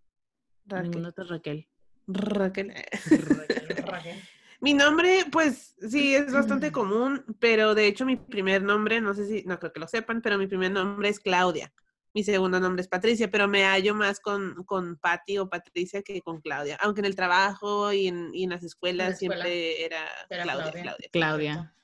Raquel. 0.66 0.90
ninguna 0.92 1.10
otra 1.10 1.26
Raquel. 1.26 1.68
Raquel. 2.08 2.74
Mi 4.62 4.76
nombre, 4.76 5.26
pues 5.32 5.76
sí, 5.90 6.14
es 6.14 6.32
bastante 6.32 6.72
común, 6.72 7.26
pero 7.40 7.74
de 7.74 7.88
hecho 7.88 8.06
mi 8.06 8.16
primer 8.16 8.62
nombre, 8.62 9.02
no 9.02 9.16
sé 9.16 9.26
si, 9.26 9.44
no 9.48 9.58
creo 9.58 9.74
que 9.74 9.80
lo 9.80 9.88
sepan, 9.88 10.22
pero 10.22 10.38
mi 10.38 10.46
primer 10.46 10.72
nombre 10.72 11.10
es 11.10 11.20
Claudia. 11.20 11.74
Mi 12.14 12.24
segundo 12.24 12.60
nombre 12.60 12.82
es 12.82 12.88
Patricia, 12.88 13.30
pero 13.30 13.48
me 13.48 13.64
hallo 13.64 13.96
más 13.96 14.20
con, 14.20 14.64
con 14.66 14.98
Patti 14.98 15.38
o 15.38 15.50
Patricia 15.50 16.02
que 16.02 16.22
con 16.22 16.42
Claudia. 16.42 16.78
Aunque 16.82 17.00
en 17.00 17.06
el 17.06 17.16
trabajo 17.16 17.94
y 17.94 18.08
en, 18.08 18.32
y 18.34 18.44
en 18.44 18.50
las 18.50 18.64
escuelas 18.64 19.20
siempre 19.20 19.86
era, 19.86 20.06
Claudia. 20.28 20.72
Claudia. 20.72 21.10
Claudia. 21.12 21.76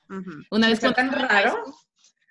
Una 0.50 0.68
vez 0.68 0.80
fue 0.80 0.92
tan 0.92 1.12
raro. 1.12 1.64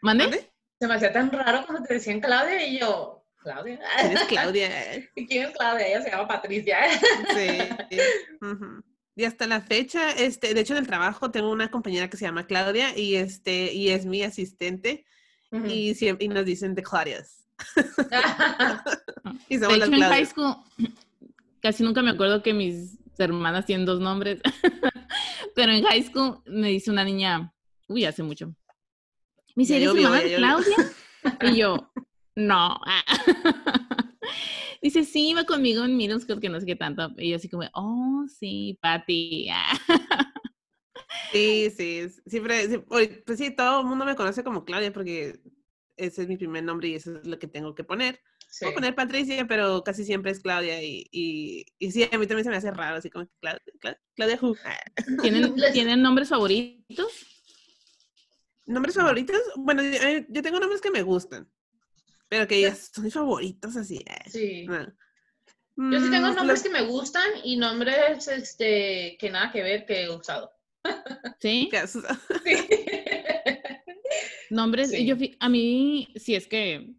¿Mande? 0.01 0.51
Se 0.79 0.87
me 0.87 0.93
hacía 0.93 1.11
tan 1.11 1.31
raro 1.31 1.65
cuando 1.65 1.87
te 1.87 1.95
decían 1.95 2.19
Claudia 2.19 2.67
y 2.67 2.79
yo, 2.79 3.25
Claudia. 3.37 3.79
¿Quién 3.99 4.11
es 4.11 4.23
Claudia? 4.25 4.69
¿Y 5.15 5.25
quién 5.25 5.45
es 5.47 5.57
Claudia? 5.57 5.87
Ella 5.87 6.01
se 6.01 6.09
llama 6.11 6.27
Patricia. 6.27 6.77
sí. 7.35 7.97
Y 9.17 9.25
hasta 9.25 9.47
la 9.47 9.61
fecha, 9.61 10.11
este, 10.11 10.53
de 10.53 10.61
hecho 10.61 10.73
en 10.73 10.79
el 10.79 10.85
trabajo 10.85 11.31
tengo 11.31 11.49
una 11.49 11.71
compañera 11.71 12.07
que 12.07 12.17
se 12.17 12.25
llama 12.25 12.45
Claudia 12.45 12.95
y 12.95 13.15
este, 13.15 13.73
y 13.73 13.89
es 13.89 14.05
mi 14.05 14.21
asistente. 14.21 15.05
y, 15.51 15.95
siempre, 15.95 16.25
y 16.25 16.27
nos 16.27 16.45
dicen 16.45 16.75
de 16.75 16.83
Claudias. 16.83 17.46
y 19.49 19.57
somos 19.57 19.79
de 19.79 19.85
hecho, 19.85 19.95
en 19.95 20.01
high 20.01 20.25
school 20.25 20.55
casi 21.61 21.83
nunca 21.83 22.01
me 22.01 22.11
acuerdo 22.11 22.43
que 22.43 22.53
mis 22.53 22.97
hermanas 23.17 23.65
tienen 23.65 23.85
dos 23.85 23.99
nombres. 23.99 24.41
Pero 25.55 25.71
en 25.71 25.83
high 25.83 26.03
school 26.03 26.41
me 26.45 26.69
dice 26.69 26.91
una 26.91 27.03
niña, 27.03 27.51
Uy, 27.87 28.05
hace 28.05 28.21
mucho. 28.21 28.47
Me 29.55 29.63
dice, 29.63 29.77
¿eres 29.77 29.89
hermana 29.89 30.19
de 30.19 30.35
Claudia? 30.35 30.75
y 31.41 31.57
yo, 31.57 31.91
no. 32.35 32.79
dice, 34.81 35.03
sí, 35.03 35.29
iba 35.29 35.45
conmigo 35.45 35.83
en 35.83 35.95
middle 35.95 36.19
school, 36.19 36.39
que 36.39 36.49
no 36.49 36.59
sé 36.59 36.65
qué 36.65 36.75
tanto. 36.75 37.11
Y 37.17 37.29
yo 37.29 37.37
así 37.37 37.49
como, 37.49 37.63
oh, 37.73 38.25
sí, 38.27 38.77
Patty. 38.81 39.49
sí, 41.31 41.69
sí, 41.71 42.09
siempre, 42.25 42.79
pues 42.79 43.37
sí, 43.37 43.51
todo 43.55 43.81
el 43.81 43.87
mundo 43.87 44.05
me 44.05 44.15
conoce 44.15 44.43
como 44.43 44.65
Claudia 44.65 44.91
porque 44.91 45.39
ese 45.97 46.21
es 46.21 46.27
mi 46.27 46.37
primer 46.37 46.63
nombre 46.63 46.87
y 46.87 46.95
eso 46.95 47.17
es 47.17 47.27
lo 47.27 47.39
que 47.39 47.47
tengo 47.47 47.75
que 47.75 47.83
poner. 47.83 48.19
Sí. 48.49 48.65
Puedo 48.65 48.75
poner 48.75 48.95
Patricia, 48.95 49.45
pero 49.47 49.83
casi 49.83 50.05
siempre 50.05 50.31
es 50.31 50.39
Claudia 50.39 50.81
y, 50.81 51.07
y, 51.11 51.65
y, 51.79 51.91
sí, 51.91 52.03
a 52.03 52.17
mí 52.17 52.27
también 52.27 52.45
se 52.45 52.49
me 52.49 52.55
hace 52.55 52.71
raro, 52.71 52.95
así 52.95 53.09
como 53.09 53.27
Claudia, 53.41 53.61
Claudia, 54.15 54.39
¿Tienen, 55.21 55.55
¿Tienen 55.73 56.01
nombres 56.01 56.29
favoritos? 56.29 57.11
¿Nombres 58.65 58.95
favoritos? 58.95 59.41
Bueno, 59.55 59.81
eh, 59.81 60.25
yo, 60.29 60.41
tengo 60.41 60.59
nombres 60.59 60.81
que 60.81 60.91
me 60.91 61.01
gustan. 61.01 61.49
Pero 62.29 62.47
que 62.47 62.61
ya 62.61 62.75
son 62.75 63.09
favoritos 63.09 63.75
así. 63.77 64.03
Eh, 64.05 64.29
sí. 64.29 64.67
Yo 65.77 66.01
sí 66.01 66.09
tengo 66.09 66.27
mm, 66.27 66.35
nombres 66.35 66.63
que 66.63 66.69
me 66.69 66.81
gustan 66.81 67.29
y 67.43 67.55
nombres 67.55 68.27
este, 68.27 69.15
que 69.19 69.29
nada 69.29 69.51
que 69.51 69.63
ver 69.63 69.85
que 69.85 70.03
he 70.03 70.09
usado. 70.09 70.51
¿Sí? 71.39 71.69
Nombres, 74.49 74.91
yo 75.05 75.15
a 75.39 75.49
mí, 75.49 76.07
si 76.15 76.35
es 76.35 76.47
que 76.47 76.95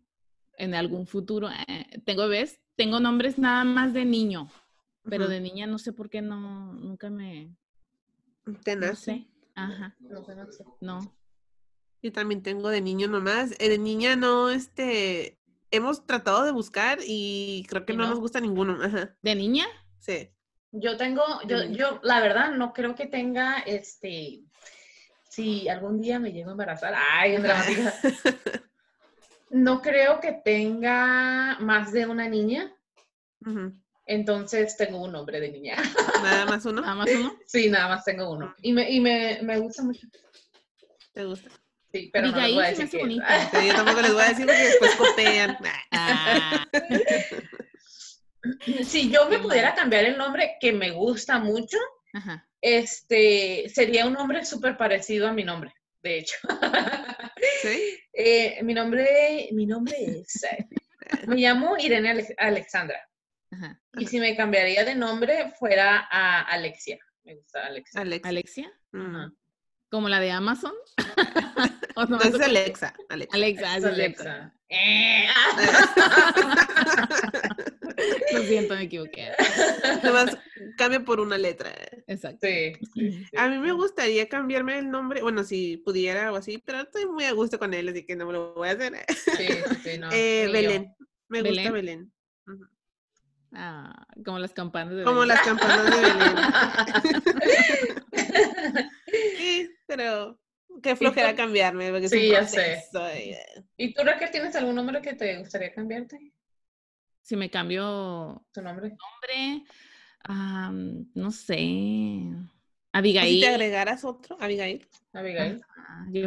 en 0.56 0.74
algún 0.74 1.06
futuro 1.06 1.48
eh, 1.50 2.00
tengo 2.04 2.28
bebés, 2.28 2.60
tengo 2.76 3.00
nombres 3.00 3.38
nada 3.38 3.64
más 3.64 3.92
de 3.92 4.04
niño, 4.04 4.50
pero 5.04 5.28
de 5.28 5.40
niña 5.40 5.66
no 5.66 5.78
sé 5.78 5.92
por 5.92 6.10
qué 6.10 6.22
no, 6.22 6.72
nunca 6.74 7.10
me... 7.10 7.56
¿Te 8.64 8.76
nace? 8.76 9.12
No 9.12 9.18
sé. 9.18 9.26
Ajá. 9.54 9.96
No, 10.00 10.24
no. 10.80 11.14
Yo 12.02 12.12
también 12.12 12.42
tengo 12.42 12.68
de 12.68 12.80
niño 12.80 13.08
nomás. 13.08 13.52
Eh, 13.58 13.68
de 13.68 13.78
niña 13.78 14.14
no, 14.14 14.50
este, 14.50 15.38
hemos 15.70 16.06
tratado 16.06 16.44
de 16.44 16.52
buscar 16.52 16.98
y 17.04 17.66
creo 17.68 17.84
que 17.84 17.94
no, 17.94 18.06
nos 18.08 18.20
gusta 18.20 18.40
ninguno. 18.40 18.78
¿De 19.22 19.34
niña? 19.34 19.66
Sí. 19.98 20.30
Yo 20.70 20.96
tengo, 20.96 21.22
yo, 21.46 21.64
yo, 21.64 22.00
la 22.02 22.20
verdad, 22.20 22.52
no 22.52 22.72
creo 22.72 22.94
que 22.94 23.06
tenga, 23.06 23.58
este, 23.60 24.42
si 25.38 25.68
algún 25.68 26.00
día 26.00 26.18
me 26.18 26.32
llego 26.32 26.48
a 26.48 26.52
embarazar, 26.52 26.92
ay, 26.96 27.36
en 27.36 27.44
dramática. 27.44 27.94
no 29.50 29.80
creo 29.80 30.18
que 30.18 30.32
tenga 30.32 31.56
más 31.60 31.92
de 31.92 32.06
una 32.06 32.28
niña. 32.28 32.74
Entonces 34.04 34.76
tengo 34.76 35.00
un 35.00 35.12
nombre 35.12 35.38
de 35.38 35.52
niña. 35.52 35.76
¿Nada 36.24 36.44
más 36.44 36.64
uno? 36.64 36.80
¿Nada 36.80 36.96
más 36.96 37.08
uno? 37.08 37.38
Sí, 37.46 37.70
nada 37.70 37.86
más 37.86 38.04
tengo 38.04 38.32
uno. 38.32 38.52
Y 38.62 38.72
me, 38.72 38.90
y 38.90 38.98
me, 38.98 39.38
me 39.42 39.60
gusta 39.60 39.84
mucho. 39.84 40.08
¿Te 41.12 41.24
gusta? 41.24 41.50
Sí, 41.92 42.10
pero 42.12 42.32
no 42.32 42.40
les 42.40 42.54
voy 42.54 42.64
a 42.64 42.68
decir 42.70 42.90
que 42.90 42.98
yo 43.68 43.74
tampoco 43.76 44.00
les 44.00 44.12
voy 44.12 44.22
a 44.22 44.28
decir 44.30 44.44
porque 44.44 44.64
después 44.64 44.96
copian. 44.96 45.56
Ah. 45.92 46.66
Si 48.82 49.08
yo 49.08 49.28
me 49.28 49.38
pudiera 49.38 49.72
cambiar 49.76 50.04
el 50.04 50.18
nombre 50.18 50.56
que 50.60 50.72
me 50.72 50.90
gusta 50.90 51.38
mucho, 51.38 51.78
este 52.60 53.68
sería 53.68 54.06
un 54.06 54.14
nombre 54.14 54.44
súper 54.44 54.76
parecido 54.76 55.28
a 55.28 55.32
mi 55.32 55.44
nombre, 55.44 55.72
de 56.02 56.18
hecho. 56.18 56.36
¿Sí? 57.62 57.98
Eh, 58.12 58.58
mi 58.62 58.74
nombre, 58.74 59.48
mi 59.52 59.66
nombre 59.66 59.94
es, 59.98 60.42
eh, 60.44 60.66
me 61.26 61.36
llamo 61.36 61.76
Irene 61.78 62.26
Alexandra. 62.38 63.00
Y 63.94 64.06
si 64.06 64.20
me 64.20 64.36
cambiaría 64.36 64.84
de 64.84 64.94
nombre 64.94 65.50
fuera 65.58 66.06
a 66.10 66.42
Alexia. 66.42 66.98
Me 67.24 67.34
gusta 67.34 67.66
Alexia. 67.66 68.02
¿Alexia? 68.24 68.70
¿Como 69.90 70.08
la 70.08 70.20
de 70.20 70.30
Amazon? 70.30 70.72
no, 72.08 72.20
es 72.20 72.40
Alexa. 72.40 72.94
Alexa, 73.08 73.34
Alexa, 73.34 73.76
es 73.76 73.84
Alexa. 73.84 74.54
Lo 78.32 78.42
siento, 78.42 78.74
me 78.74 78.84
equivoqué. 78.84 79.32
Además, 80.02 80.38
cambia 80.76 81.00
por 81.00 81.20
una 81.20 81.38
letra. 81.38 81.72
Exacto. 82.06 82.46
Sí, 82.46 82.72
A 83.36 83.48
mí 83.48 83.58
me 83.58 83.72
gustaría 83.72 84.28
cambiarme 84.28 84.78
el 84.78 84.90
nombre, 84.90 85.22
bueno, 85.22 85.44
si 85.44 85.78
pudiera 85.78 86.32
o 86.32 86.36
así, 86.36 86.58
pero 86.58 86.80
estoy 86.80 87.06
muy 87.06 87.24
a 87.24 87.32
gusto 87.32 87.58
con 87.58 87.74
él, 87.74 87.88
así 87.88 88.04
que 88.04 88.16
no 88.16 88.26
me 88.26 88.32
lo 88.32 88.54
voy 88.54 88.68
a 88.68 88.72
hacer. 88.72 88.94
Sí, 89.36 89.48
sí, 89.82 89.98
no. 89.98 90.10
Eh, 90.12 90.48
Belén. 90.52 90.94
Me 91.28 91.42
gusta 91.42 91.70
Belén. 91.70 92.12
Ah, 93.52 94.06
como 94.24 94.38
las 94.38 94.52
campanas 94.52 94.94
de 94.94 95.04
Como 95.04 95.24
las 95.24 95.40
campanas 95.40 95.84
de 95.84 96.00
Belén. 96.00 96.36
sí, 99.38 99.70
pero 99.86 100.38
qué 100.82 100.96
flojera 100.96 101.34
cambiarme. 101.34 101.90
Porque 101.90 102.08
sí, 102.08 102.28
ya 102.28 102.46
sé. 102.46 102.84
¿Y 103.76 103.94
tú, 103.94 104.02
Raquel, 104.04 104.30
tienes 104.30 104.54
algún 104.56 104.74
nombre 104.74 105.00
que 105.00 105.14
te 105.14 105.38
gustaría 105.38 105.72
cambiarte? 105.72 106.32
Si 107.28 107.36
me 107.36 107.50
cambio 107.50 108.42
tu 108.54 108.62
nombre. 108.62 108.96
Nombre, 108.96 109.66
no 111.14 111.30
sé. 111.30 112.22
Abigail. 112.90 113.34
si 113.34 113.40
te 113.42 113.48
agregaras 113.48 114.02
otro, 114.02 114.38
Abigail. 114.40 114.88
Abigail. 115.12 115.60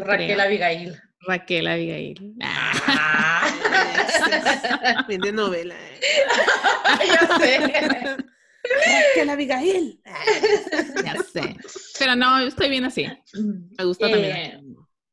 Raquel 0.04 0.40
Abigail. 0.40 1.02
Raquel 1.22 1.66
Abigail. 1.66 2.36
Ah. 2.44 3.48
De 5.08 5.32
novela. 5.32 5.74
¿eh? 5.76 6.02
ya 7.08 7.38
sé. 7.40 7.58
Raquel 8.86 9.30
Abigail. 9.32 10.00
ya 11.04 11.16
sé. 11.24 11.58
Pero 11.98 12.16
no, 12.16 12.42
estoy 12.42 12.70
bien 12.70 12.86
así. 12.86 13.08
Me 13.76 13.86
gusta 13.86 14.08
también. 14.08 14.36
Eh, 14.36 14.62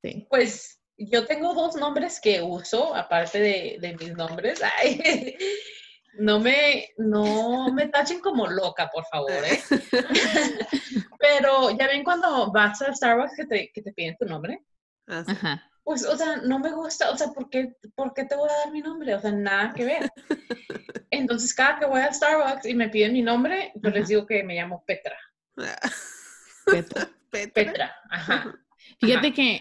sí. 0.02 0.26
Pues 0.28 0.82
yo 0.98 1.24
tengo 1.24 1.54
dos 1.54 1.76
nombres 1.76 2.20
que 2.20 2.42
uso, 2.42 2.94
aparte 2.94 3.40
de, 3.40 3.78
de 3.80 3.96
mis 3.96 4.12
nombres. 4.12 4.60
No 6.18 6.40
me, 6.40 6.90
no 6.98 7.72
me 7.72 7.88
tachen 7.88 8.20
como 8.20 8.46
loca, 8.46 8.90
por 8.92 9.04
favor, 9.06 9.32
¿eh? 9.32 9.60
Pero 11.18 11.70
ya 11.70 11.86
ven 11.86 12.04
cuando 12.04 12.52
vas 12.52 12.82
a 12.82 12.94
Starbucks 12.94 13.36
que 13.36 13.46
te, 13.46 13.70
que 13.72 13.82
te 13.82 13.92
piden 13.92 14.16
tu 14.18 14.26
nombre. 14.26 14.62
Ah, 15.06 15.24
Ajá 15.26 15.68
pues, 15.88 16.04
o 16.04 16.18
sea, 16.18 16.36
no 16.44 16.58
me 16.58 16.70
gusta, 16.70 17.10
o 17.10 17.16
sea, 17.16 17.28
¿por 17.28 17.48
qué, 17.48 17.72
¿por 17.94 18.12
qué 18.12 18.24
te 18.26 18.36
voy 18.36 18.46
a 18.50 18.64
dar 18.64 18.70
mi 18.70 18.82
nombre? 18.82 19.14
O 19.14 19.20
sea, 19.22 19.32
nada 19.32 19.72
que 19.72 19.86
ver. 19.86 20.10
Entonces, 21.10 21.54
cada 21.54 21.78
que 21.78 21.86
voy 21.86 22.02
a 22.02 22.12
Starbucks 22.12 22.66
y 22.66 22.74
me 22.74 22.90
piden 22.90 23.14
mi 23.14 23.22
nombre, 23.22 23.72
yo 23.74 23.88
les 23.88 24.08
digo 24.08 24.26
que 24.26 24.42
me 24.42 24.54
llamo 24.54 24.84
Petra. 24.86 25.16
Petra. 26.66 27.08
Petra. 27.30 27.96
Ajá. 28.10 28.54
Fíjate 29.00 29.32
que 29.32 29.60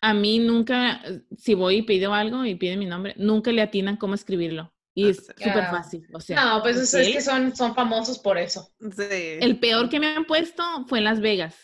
a 0.00 0.14
mí 0.14 0.38
nunca, 0.38 1.02
si 1.36 1.52
voy 1.52 1.76
y 1.76 1.82
pido 1.82 2.14
algo 2.14 2.46
y 2.46 2.54
piden 2.54 2.78
mi 2.78 2.86
nombre, 2.86 3.12
nunca 3.18 3.52
le 3.52 3.60
atinan 3.60 3.98
cómo 3.98 4.14
escribirlo. 4.14 4.72
Y 4.96 5.10
es 5.10 5.26
súper 5.26 5.66
fácil. 5.70 6.08
O 6.12 6.20
sea, 6.20 6.42
no, 6.42 6.62
pues 6.62 6.92
es 6.92 7.12
que 7.12 7.20
son, 7.20 7.54
son 7.54 7.74
famosos 7.74 8.18
por 8.18 8.38
eso. 8.38 8.72
Sí. 8.80 9.38
El 9.40 9.60
peor 9.60 9.88
que 9.88 10.00
me 10.00 10.08
han 10.08 10.24
puesto 10.24 10.64
fue 10.88 10.98
en 10.98 11.04
Las 11.04 11.20
Vegas 11.20 11.54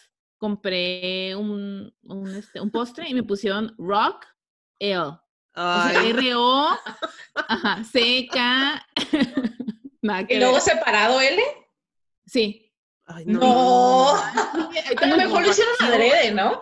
compré 0.42 1.37
un, 1.37 1.95
un, 2.03 2.35
este, 2.35 2.61
un 2.61 2.73
postre 2.73 3.09
y 3.09 3.14
me 3.14 3.23
pusieron 3.23 3.77
Rock 3.79 4.27
L. 4.81 5.12
R-O, 5.55 6.68
C-K. 7.92 8.87
¿Y 10.29 10.38
luego 10.40 10.59
separado 10.59 11.21
L? 11.21 11.40
Sí. 12.27 12.75
Ay, 13.05 13.25
no. 13.25 13.38
no. 13.38 14.16
A 14.16 15.07
lo 15.07 15.16
mejor 15.16 15.42
lo 15.42 15.51
hicieron 15.51 15.75
adrede, 15.81 16.33
¿no? 16.33 16.61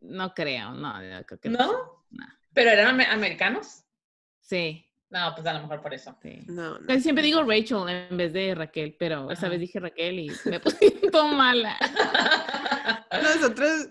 No 0.00 0.34
creo, 0.34 0.72
no. 0.72 0.92
Creo 1.26 1.40
que 1.40 1.48
¿No? 1.48 2.04
no. 2.10 2.26
¿Pero 2.52 2.70
eran 2.72 3.00
americanos? 3.00 3.84
Sí. 4.40 4.85
No, 5.08 5.32
pues 5.34 5.46
a 5.46 5.52
lo 5.52 5.60
mejor 5.60 5.80
por 5.82 5.94
eso. 5.94 6.16
Sí. 6.20 6.40
No, 6.46 6.78
no. 6.78 7.00
Siempre 7.00 7.24
digo 7.24 7.42
Rachel 7.44 7.88
en 7.88 8.16
vez 8.16 8.32
de 8.32 8.54
Raquel, 8.54 8.96
pero 8.98 9.30
esa 9.30 9.48
vez 9.48 9.60
dije 9.60 9.78
Raquel 9.78 10.18
y 10.18 10.32
me 10.46 10.58
puse 10.58 10.90
todo 11.12 11.28
mala. 11.28 11.76
Nosotros 13.12 13.88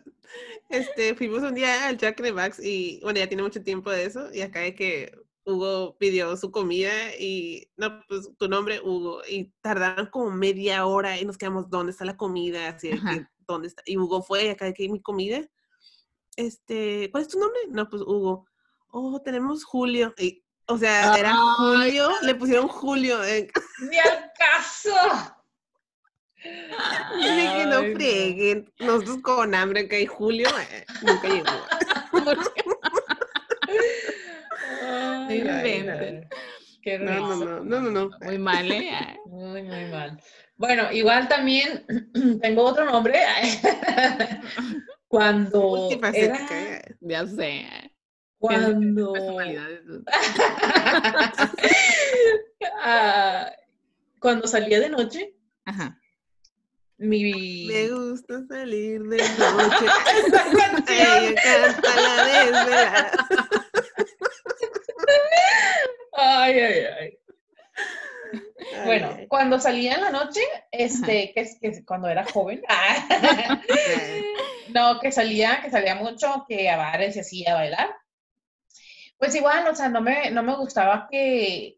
este, 0.69 1.15
fuimos 1.15 1.41
un 1.43 1.56
día 1.56 1.88
al 1.88 1.97
Jack 1.97 2.21
de 2.21 2.34
Max 2.34 2.60
y 2.62 2.99
bueno, 3.01 3.19
ya 3.19 3.28
tiene 3.28 3.43
mucho 3.43 3.63
tiempo 3.63 3.91
de 3.91 4.06
eso 4.06 4.34
y 4.34 4.41
acá 4.41 4.65
es 4.65 4.75
que 4.75 5.25
Hugo 5.45 5.95
pidió 5.97 6.36
su 6.38 6.51
comida 6.51 7.15
y 7.19 7.69
no, 7.78 8.01
pues 8.10 8.30
tu 8.38 8.49
nombre 8.49 8.82
Hugo 8.82 9.21
y 9.30 9.54
tardaron 9.62 10.08
como 10.08 10.32
media 10.32 10.86
hora 10.86 11.19
y 11.19 11.25
nos 11.25 11.38
quedamos, 11.38 11.69
¿dónde 11.69 11.91
está 11.91 12.04
la 12.04 12.17
comida? 12.17 12.69
Así 12.69 12.89
que, 12.89 13.28
¿dónde 13.47 13.67
está? 13.67 13.84
Y 13.86 13.97
Hugo 13.97 14.21
fue 14.21 14.45
y 14.45 14.49
acá 14.49 14.65
de 14.65 14.73
que 14.73 14.89
mi 14.89 15.01
comida. 15.01 15.41
Este, 16.36 17.10
¿cuál 17.12 17.23
es 17.23 17.30
tu 17.30 17.39
nombre? 17.39 17.60
No, 17.69 17.88
pues 17.89 18.01
Hugo. 18.01 18.47
Oh, 18.88 19.21
tenemos 19.21 19.63
Julio. 19.63 20.13
Y 20.17 20.44
o 20.67 20.78
sea, 20.78 21.15
era 21.15 21.36
Julio, 21.36 22.10
le 22.21 22.36
pusieron 22.36 22.67
Julio. 22.67 23.23
Eh. 23.23 23.49
¡Ni 23.89 23.97
al 23.97 24.32
caso! 24.38 25.36
Dice 27.15 27.54
que 27.58 27.65
no 27.65 27.80
freguen. 27.95 28.71
Nosotros 28.80 29.17
con 29.21 29.56
hambre 29.56 29.88
que 29.88 29.95
hay 29.97 30.06
Julio, 30.06 30.47
eh, 30.71 30.86
nunca 31.01 31.28
llegó. 31.28 31.51
Ay, 34.88 35.43
Qué 36.82 36.99
no, 36.99 37.36
no, 37.36 37.63
no, 37.63 37.82
no, 37.82 37.91
no, 37.91 38.12
Muy 38.21 38.38
mal, 38.38 38.71
¿eh? 38.71 39.17
Muy, 39.25 39.63
muy 39.63 39.86
mal. 39.86 40.21
Bueno, 40.56 40.91
igual 40.91 41.28
también 41.28 41.84
tengo 42.41 42.63
otro 42.63 42.86
nombre. 42.86 43.19
Cuando 45.08 45.89
era... 46.13 46.39
Ya 47.01 47.25
sé. 47.25 47.65
Cuando... 48.39 49.13
Ah, 52.88 53.52
cuando 54.19 54.48
salía 54.48 54.80
de 54.80 54.89
noche, 54.89 55.36
Ajá. 55.65 56.00
Mi... 56.98 57.65
Me 57.67 57.89
gusta 57.89 58.45
salir 58.48 59.04
de 59.04 59.17
noche. 59.17 59.86
Canta 60.56 62.02
la 62.02 62.26
desvelada. 62.26 63.12
ay, 66.13 66.60
ay, 66.60 66.80
ay. 67.00 67.19
Bueno, 68.86 69.17
cuando 69.28 69.60
salía 69.60 69.95
en 69.95 70.02
la 70.02 70.12
noche, 70.12 70.41
este, 70.71 71.32
que 71.34 71.41
es 71.41 71.58
que 71.60 71.84
cuando 71.86 72.08
era 72.08 72.26
joven, 72.26 72.62
no, 74.69 75.00
que 75.00 75.12
salía, 75.12 75.62
que 75.62 75.71
salía 75.71 75.95
mucho, 75.95 76.45
que 76.48 76.69
a 76.69 76.78
bares 76.78 77.15
y 77.15 77.19
así 77.19 77.48
a 77.48 77.56
bailar. 77.56 77.95
Pues 79.17 79.36
igual, 79.36 79.67
o 79.67 79.75
sea, 79.75 79.89
no 79.89 80.01
me, 80.01 80.30
no 80.32 80.43
me 80.43 80.56
gustaba 80.56 81.08
que 81.10 81.75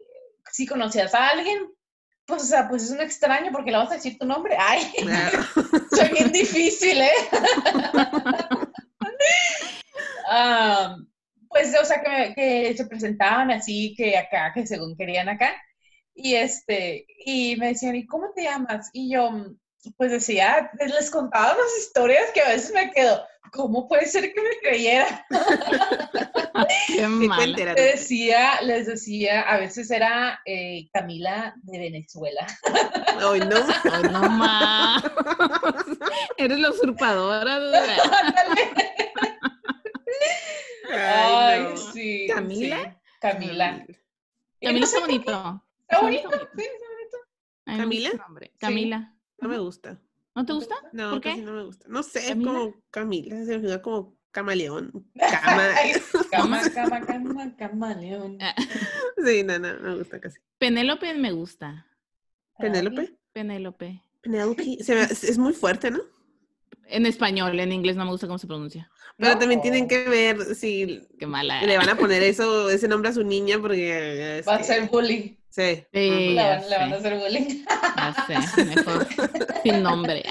si 0.51 0.65
conocías 0.65 1.13
a 1.13 1.29
alguien, 1.29 1.71
pues, 2.25 2.43
o 2.43 2.45
sea, 2.45 2.67
pues 2.67 2.83
es 2.83 2.91
un 2.91 3.01
extraño 3.01 3.51
porque 3.51 3.71
le 3.71 3.77
vas 3.77 3.91
a 3.91 3.95
decir 3.95 4.17
tu 4.17 4.25
nombre. 4.25 4.57
Ay, 4.59 4.81
soy 5.95 6.09
bien 6.09 6.31
difícil, 6.31 7.01
¿eh? 7.01 7.11
pues, 11.49 11.73
o 11.81 11.85
sea, 11.85 12.01
que, 12.01 12.33
que, 12.35 12.75
se 12.75 12.85
presentaban 12.85 13.51
así, 13.51 13.93
que 13.95 14.17
acá, 14.17 14.51
que 14.53 14.67
según 14.67 14.97
querían 14.97 15.29
acá. 15.29 15.55
Y 16.13 16.35
este, 16.35 17.05
y 17.25 17.55
me 17.57 17.67
decían, 17.67 17.95
¿y 17.95 18.05
cómo 18.05 18.31
te 18.35 18.43
llamas? 18.43 18.89
Y 18.91 19.13
yo, 19.13 19.29
pues 19.97 20.11
decía, 20.11 20.71
les 20.79 21.09
contaba 21.09 21.53
unas 21.53 21.77
historias 21.79 22.31
que 22.33 22.41
a 22.41 22.49
veces 22.49 22.73
me 22.73 22.91
quedo, 22.91 23.23
¿cómo 23.51 23.87
puede 23.87 24.05
ser 24.05 24.33
que 24.33 24.41
me 24.41 24.57
creyera? 24.61 25.25
Qué 26.87 27.07
Les 27.07 27.75
decía, 27.75 28.61
les 28.61 28.87
decía, 28.87 29.41
a 29.41 29.57
veces 29.57 29.91
era 29.91 30.39
eh, 30.45 30.89
Camila 30.93 31.53
de 31.63 31.79
Venezuela. 31.79 32.47
Ay, 33.19 33.39
no. 33.41 33.57
Ay, 33.91 34.03
no 34.11 34.29
más. 34.29 35.03
Eres 36.37 36.59
la 36.59 36.71
usurpadora. 36.71 37.57
Ay, 40.89 41.67
Ay 41.69 41.77
sí. 41.93 42.27
¿Camila? 42.27 42.99
Camila. 43.19 43.85
Camila 44.61 44.85
está 44.85 44.99
bonito. 44.99 45.63
Está 45.81 46.01
bonito, 46.01 46.29
sí, 46.29 46.63
está 46.63 46.85
bonito. 46.91 47.17
¿Camila? 47.65 48.11
Camila. 48.59 49.15
No 49.39 49.49
me 49.49 49.59
gusta. 49.59 49.99
¿No 50.37 50.45
te 50.45 50.53
gusta? 50.53 50.75
No, 50.93 51.09
¿Por 51.09 51.21
qué? 51.21 51.37
no 51.37 51.51
me 51.51 51.63
gusta. 51.63 51.87
No 51.89 52.03
sé, 52.03 52.19
es 52.19 52.35
como 52.35 52.75
Camila, 52.91 53.43
se 53.43 53.57
me 53.57 53.81
como 53.81 54.15
camaleón. 54.29 54.91
Cama. 55.17 55.69
cama, 56.29 56.61
cama, 56.75 57.05
cama, 57.07 57.55
camaleón. 57.57 58.37
Ah. 58.39 58.53
sí, 59.25 59.41
no, 59.43 59.57
no, 59.57 59.79
me 59.79 59.95
gusta 59.95 60.19
casi. 60.21 60.37
Penélope 60.59 61.11
me 61.15 61.31
gusta. 61.31 61.87
¿Penélope? 62.59 63.17
Penélope. 63.33 64.03
Penélope. 64.21 64.77
es 64.79 65.37
muy 65.39 65.53
fuerte, 65.53 65.89
¿no? 65.89 66.01
En 66.85 67.07
español, 67.07 67.59
en 67.59 67.71
inglés 67.71 67.95
no 67.95 68.05
me 68.05 68.11
gusta 68.11 68.27
cómo 68.27 68.37
se 68.37 68.45
pronuncia. 68.45 68.91
Pero 69.17 69.39
también 69.39 69.63
tienen 69.63 69.87
que 69.87 70.07
ver 70.07 70.53
si 70.53 71.01
Qué 71.17 71.25
mala. 71.25 71.63
le 71.63 71.77
van 71.77 71.89
a 71.89 71.97
poner 71.97 72.21
eso, 72.21 72.69
ese 72.69 72.87
nombre 72.87 73.09
a 73.09 73.13
su 73.13 73.23
niña 73.23 73.57
porque... 73.59 74.43
Va 74.47 74.57
a 74.57 74.63
ser 74.63 74.87
bullying. 74.87 75.35
Sí. 75.57 75.87
le, 75.91 76.35
van, 76.35 76.93
a 76.93 76.95
hacer 76.97 77.17
bullying. 77.17 77.65
Ya 77.97 78.43
sé, 78.53 78.63
mejor 78.63 79.07
sin 79.63 79.81
nombre. 79.81 80.23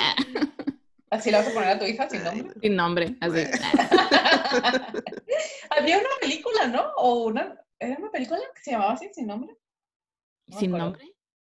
¿Así 1.11 1.33
la 1.33 1.39
vas 1.39 1.49
a 1.49 1.53
poner 1.53 1.71
a 1.71 1.79
tu 1.81 1.85
hija 1.85 2.09
sin 2.09 2.23
nombre? 2.23 2.55
Sin 2.61 2.77
nombre, 2.77 3.17
así. 3.21 3.41
Había 5.71 5.99
una 5.99 6.09
película, 6.21 6.69
¿no? 6.69 6.93
O 6.97 7.25
una, 7.25 7.61
¿era 7.81 7.97
una 7.99 8.11
película 8.13 8.39
que 8.55 8.63
se 8.63 8.71
llamaba 8.71 8.93
así, 8.93 9.11
sin 9.13 9.27
nombre? 9.27 9.57
¿Sin 10.57 10.71
nombre? 10.71 11.05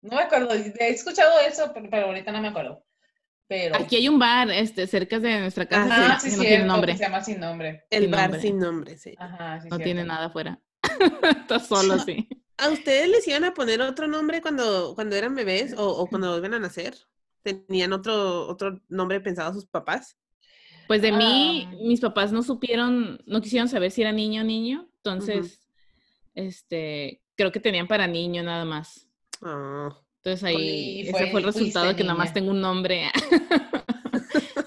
No 0.03 0.17
me 0.17 0.21
acuerdo, 0.21 0.53
he 0.53 0.89
escuchado 0.89 1.39
eso, 1.39 1.74
pero, 1.74 2.05
ahorita 2.05 2.32
no 2.32 2.41
me 2.41 2.49
acuerdo. 2.49 2.86
Pero... 3.47 3.76
Aquí 3.76 3.95
hay 3.95 4.07
un 4.07 4.19
bar 4.19 4.51
este, 4.51 4.86
cerca 4.86 5.19
de 5.19 5.39
nuestra 5.39 5.65
casa 5.65 6.19
sí, 6.19 6.36
no 6.36 6.43
tiene 6.43 6.65
nombre. 6.65 6.95
se 6.95 7.03
llama 7.03 7.24
Sin 7.24 7.39
Nombre. 7.39 7.86
El 7.89 8.07
bar 8.09 8.39
Sin 8.39 8.59
Nombre, 8.59 8.99
sí. 8.99 9.15
Ajá, 9.17 9.61
no 9.67 9.80
tiene 9.80 10.03
nada 10.03 10.28
afuera. 10.28 10.59
Está 11.41 11.59
solo, 11.59 11.97
sí. 11.97 12.28
¿A 12.57 12.69
ustedes 12.69 13.09
les 13.09 13.27
iban 13.27 13.43
a 13.43 13.53
poner 13.53 13.81
otro 13.81 14.07
nombre 14.07 14.41
cuando, 14.41 14.93
cuando 14.95 15.15
eran 15.15 15.35
bebés 15.35 15.73
o, 15.77 15.87
o 15.87 16.07
cuando 16.07 16.37
iban 16.37 16.53
a 16.53 16.59
nacer? 16.59 16.95
¿Tenían 17.41 17.93
otro, 17.93 18.47
otro 18.47 18.79
nombre 18.89 19.19
pensado 19.19 19.51
a 19.51 19.53
sus 19.53 19.65
papás? 19.65 20.17
Pues 20.87 21.01
de 21.01 21.11
mí, 21.11 21.67
ah. 21.67 21.75
mis 21.81 21.99
papás 21.99 22.31
no 22.31 22.43
supieron, 22.43 23.21
no 23.25 23.41
quisieron 23.41 23.69
saber 23.69 23.91
si 23.91 24.01
era 24.01 24.11
niño 24.11 24.41
o 24.41 24.45
niño, 24.45 24.89
entonces, 24.97 25.59
este, 26.35 27.21
creo 27.35 27.51
que 27.51 27.59
tenían 27.59 27.87
para 27.87 28.07
niño 28.07 28.43
nada 28.43 28.65
más. 28.65 29.07
Ah. 29.41 29.89
Entonces 30.17 30.43
ahí, 30.43 31.01
ese 31.01 31.31
fue 31.31 31.41
el 31.41 31.45
resultado 31.45 31.87
de 31.87 31.95
que 31.95 32.03
nada 32.03 32.17
más 32.17 32.33
tengo 32.33 32.51
un 32.51 32.61
nombre. 32.61 33.11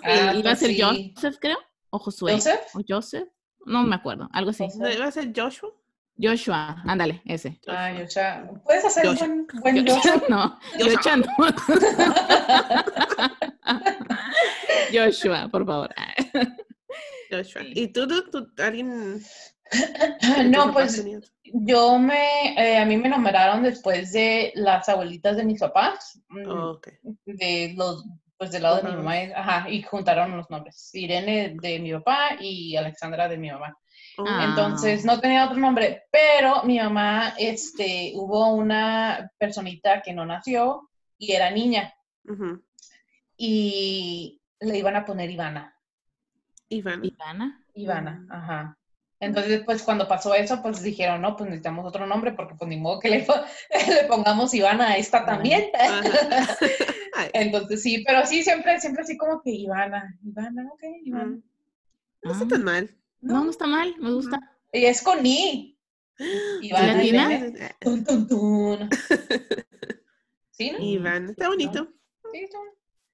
Ah, 0.08 0.34
iba 0.36 0.52
a 0.52 0.54
pues 0.54 0.60
ser 0.60 0.80
Joseph, 0.80 1.36
creo, 1.40 1.58
o 1.90 1.98
Josué. 1.98 2.34
¿Joseph? 2.34 2.60
O 2.74 2.80
Joseph, 2.86 3.28
no 3.64 3.82
me 3.82 3.96
acuerdo, 3.96 4.28
algo 4.32 4.50
así. 4.50 4.64
¿Iba 4.76 5.06
a 5.06 5.10
ser 5.10 5.32
Joshua? 5.34 5.72
Joshua, 6.18 6.82
ándale, 6.86 7.20
ese. 7.26 7.60
Ah, 7.66 7.92
Joshua. 7.96 8.48
¿Puedes 8.64 8.84
hacer 8.84 9.08
un 9.08 9.16
buen, 9.16 9.46
buen 9.60 9.86
Joshua? 9.86 10.22
No, 10.28 10.58
Joshua 10.78 11.16
no. 11.16 11.26
Joshua, 14.92 15.48
por 15.48 15.66
favor. 15.66 15.94
Joshua. 17.30 17.62
¿Y 17.64 17.88
tú, 17.88 18.06
tú, 18.06 18.48
alguien? 18.58 19.20
No, 20.46 20.72
pues 20.72 21.04
yo 21.44 21.98
me, 21.98 22.54
eh, 22.56 22.78
a 22.78 22.86
mí 22.86 22.96
me 22.96 23.08
nombraron 23.08 23.62
después 23.62 24.12
de 24.12 24.52
las 24.54 24.88
abuelitas 24.88 25.36
de 25.36 25.44
mis 25.44 25.60
papás, 25.60 26.20
mm, 26.28 26.48
oh, 26.48 26.80
de 27.24 27.74
los, 27.76 28.04
pues 28.38 28.52
del 28.52 28.62
lado 28.62 28.76
de 28.76 28.84
mi 28.84 28.96
mamá, 28.96 29.14
ajá, 29.34 29.68
y 29.68 29.82
juntaron 29.82 30.36
los 30.36 30.48
nombres, 30.50 30.90
Irene 30.94 31.56
de 31.60 31.80
mi 31.80 31.92
papá 31.94 32.36
y 32.38 32.76
Alexandra 32.76 33.28
de 33.28 33.38
mi 33.38 33.50
mamá. 33.50 33.76
Ah. 34.18 34.46
Entonces 34.48 35.04
no 35.04 35.20
tenía 35.20 35.44
otro 35.44 35.58
nombre, 35.58 36.04
pero 36.10 36.62
mi 36.64 36.78
mamá, 36.78 37.34
este, 37.38 38.12
hubo 38.14 38.54
una 38.54 39.30
personita 39.38 40.02
que 40.02 40.12
no 40.12 40.24
nació 40.24 40.88
y 41.18 41.32
era 41.32 41.50
niña. 41.50 41.92
Y 43.36 44.40
le 44.60 44.78
iban 44.78 44.96
a 44.96 45.04
poner 45.04 45.30
Ivana. 45.30 45.74
Ivana. 46.68 47.04
Ivana. 47.04 47.64
Ivana, 47.74 48.10
mm. 48.12 48.32
ajá. 48.32 48.78
Entonces, 49.18 49.62
pues 49.64 49.82
cuando 49.82 50.08
pasó 50.08 50.34
eso, 50.34 50.60
pues 50.62 50.82
dijeron, 50.82 51.22
no, 51.22 51.36
pues 51.36 51.48
necesitamos 51.48 51.86
otro 51.86 52.06
nombre 52.06 52.32
porque 52.32 52.54
pues 52.54 52.68
ni 52.68 52.76
modo 52.76 53.00
que 53.00 53.08
le, 53.08 53.26
pongamos 54.08 54.52
Ivana 54.52 54.90
a 54.90 54.96
esta 54.96 55.24
también. 55.24 55.70
Entonces 57.32 57.82
sí, 57.82 58.04
pero 58.06 58.26
sí, 58.26 58.42
siempre, 58.42 58.78
siempre 58.78 59.02
así 59.02 59.16
como 59.16 59.40
que 59.40 59.50
Ivana, 59.50 60.18
Ivana, 60.22 60.68
ok, 60.72 60.82
Ivana. 61.04 61.24
Mm. 61.24 61.42
No 62.22 62.32
está 62.32 62.48
tan 62.48 62.64
mal. 62.64 62.90
No, 63.20 63.44
no 63.44 63.50
está 63.50 63.66
mal, 63.66 63.94
me 63.98 64.12
gusta. 64.12 64.38
Y 64.72 64.84
es 64.84 65.02
con 65.02 65.24
I. 65.24 65.76
Ivana. 66.62 66.94
¿Latina? 66.94 67.76
Tun, 67.80 68.04
tun, 68.04 68.28
tun. 68.28 68.90
¿Sí, 70.50 70.70
no? 70.70 70.78
Iván, 70.78 71.30
está 71.30 71.48
bonito. 71.48 71.88
Sí, 72.32 72.38
está 72.38 72.58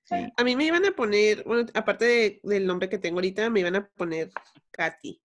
Sí. 0.04 0.32
A 0.36 0.44
mí 0.44 0.56
me 0.56 0.64
iban 0.64 0.84
a 0.84 0.90
poner, 0.90 1.42
bueno, 1.44 1.70
aparte 1.74 2.40
del 2.42 2.66
nombre 2.66 2.88
que 2.88 2.98
tengo 2.98 3.18
ahorita, 3.18 3.48
me 3.50 3.60
iban 3.60 3.76
a 3.76 3.88
poner 3.88 4.30
Katy. 4.70 5.22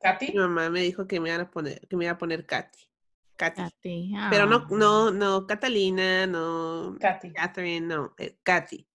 ¿Katy? 0.00 0.32
Mi 0.32 0.38
mamá 0.38 0.70
me 0.70 0.80
dijo 0.80 1.06
que 1.06 1.20
me 1.20 1.28
iban 1.28 1.42
a 1.42 1.50
poner, 1.50 1.86
que 1.86 1.96
me 1.96 2.06
iba 2.06 2.14
a 2.14 2.18
poner 2.18 2.44
Katy. 2.44 2.88
Katy. 3.36 4.12
Pero 4.30 4.46
no, 4.46 4.66
no, 4.70 5.12
no, 5.12 5.46
Catalina, 5.46 6.26
no. 6.26 6.96
Katy. 6.98 7.32
Catherine, 7.32 7.86
no, 7.86 8.14
eh, 8.18 8.36
Katy. 8.42 8.88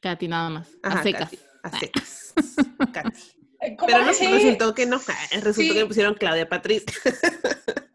Katy 0.00 0.28
nada 0.28 0.50
más. 0.50 0.70
a 0.82 1.02
secas. 1.02 1.32
a 1.62 1.70
secas. 1.78 2.34
Katy. 2.92 3.22
Pero 3.86 3.98
no, 3.98 4.06
resultó 4.06 4.74
que 4.74 4.86
no, 4.86 5.00
resultó 5.42 5.74
que 5.74 5.80
me 5.80 5.86
pusieron 5.86 6.14
Claudia 6.14 6.48
Patricia. 6.48 6.96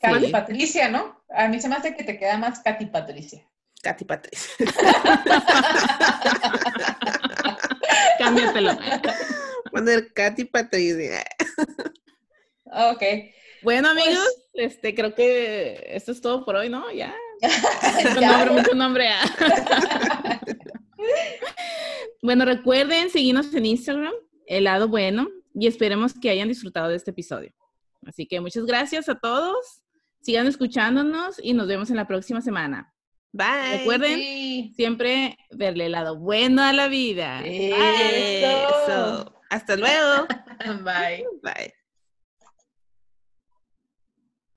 Katy 0.00 0.28
Patricia, 0.28 0.88
¿no? 0.88 1.22
A 1.30 1.48
mí 1.48 1.60
se 1.60 1.68
me 1.68 1.76
hace 1.76 1.94
que 1.94 2.04
te 2.04 2.18
queda 2.18 2.36
más 2.36 2.60
Katy 2.60 2.86
Patricia. 2.86 3.46
Katy 3.82 4.04
Patricia. 4.04 4.52
Cámbiatelo. 8.18 8.76
Poner 9.70 10.12
Katy 10.12 10.44
Patricia. 10.46 11.24
ok. 12.66 13.02
Bueno, 13.62 13.90
amigos, 13.90 14.28
pues 14.52 14.72
este, 14.72 14.94
creo 14.94 15.14
que 15.14 15.84
esto 15.88 16.12
es 16.12 16.20
todo 16.20 16.44
por 16.44 16.56
hoy, 16.56 16.68
¿no? 16.68 16.92
Ya. 16.92 17.14
Mucho 18.02 18.20
nombre, 18.20 18.50
mucho 18.50 18.74
nombre. 18.74 19.08
bueno, 22.22 22.44
recuerden 22.44 23.10
seguirnos 23.10 23.52
en 23.54 23.66
Instagram, 23.66 24.12
el 24.46 24.64
lado 24.64 24.88
bueno, 24.88 25.28
y 25.54 25.66
esperemos 25.66 26.14
que 26.14 26.30
hayan 26.30 26.48
disfrutado 26.48 26.88
de 26.88 26.96
este 26.96 27.10
episodio. 27.10 27.52
Así 28.06 28.26
que 28.26 28.40
muchas 28.40 28.64
gracias 28.64 29.08
a 29.08 29.14
todos. 29.14 29.82
Sigan 30.20 30.46
escuchándonos 30.46 31.40
y 31.42 31.52
nos 31.52 31.66
vemos 31.66 31.90
en 31.90 31.96
la 31.96 32.06
próxima 32.06 32.40
semana. 32.40 32.92
Bye. 33.32 33.78
Recuerden 33.78 34.74
siempre 34.74 35.38
verle 35.50 35.86
el 35.86 35.92
lado 35.92 36.18
bueno 36.18 36.62
a 36.62 36.72
la 36.72 36.88
vida. 36.88 37.42
Eso. 37.44 39.34
Hasta 39.50 39.76
luego. 39.76 40.26
Bye. 40.84 41.24
Bye. 41.42 41.81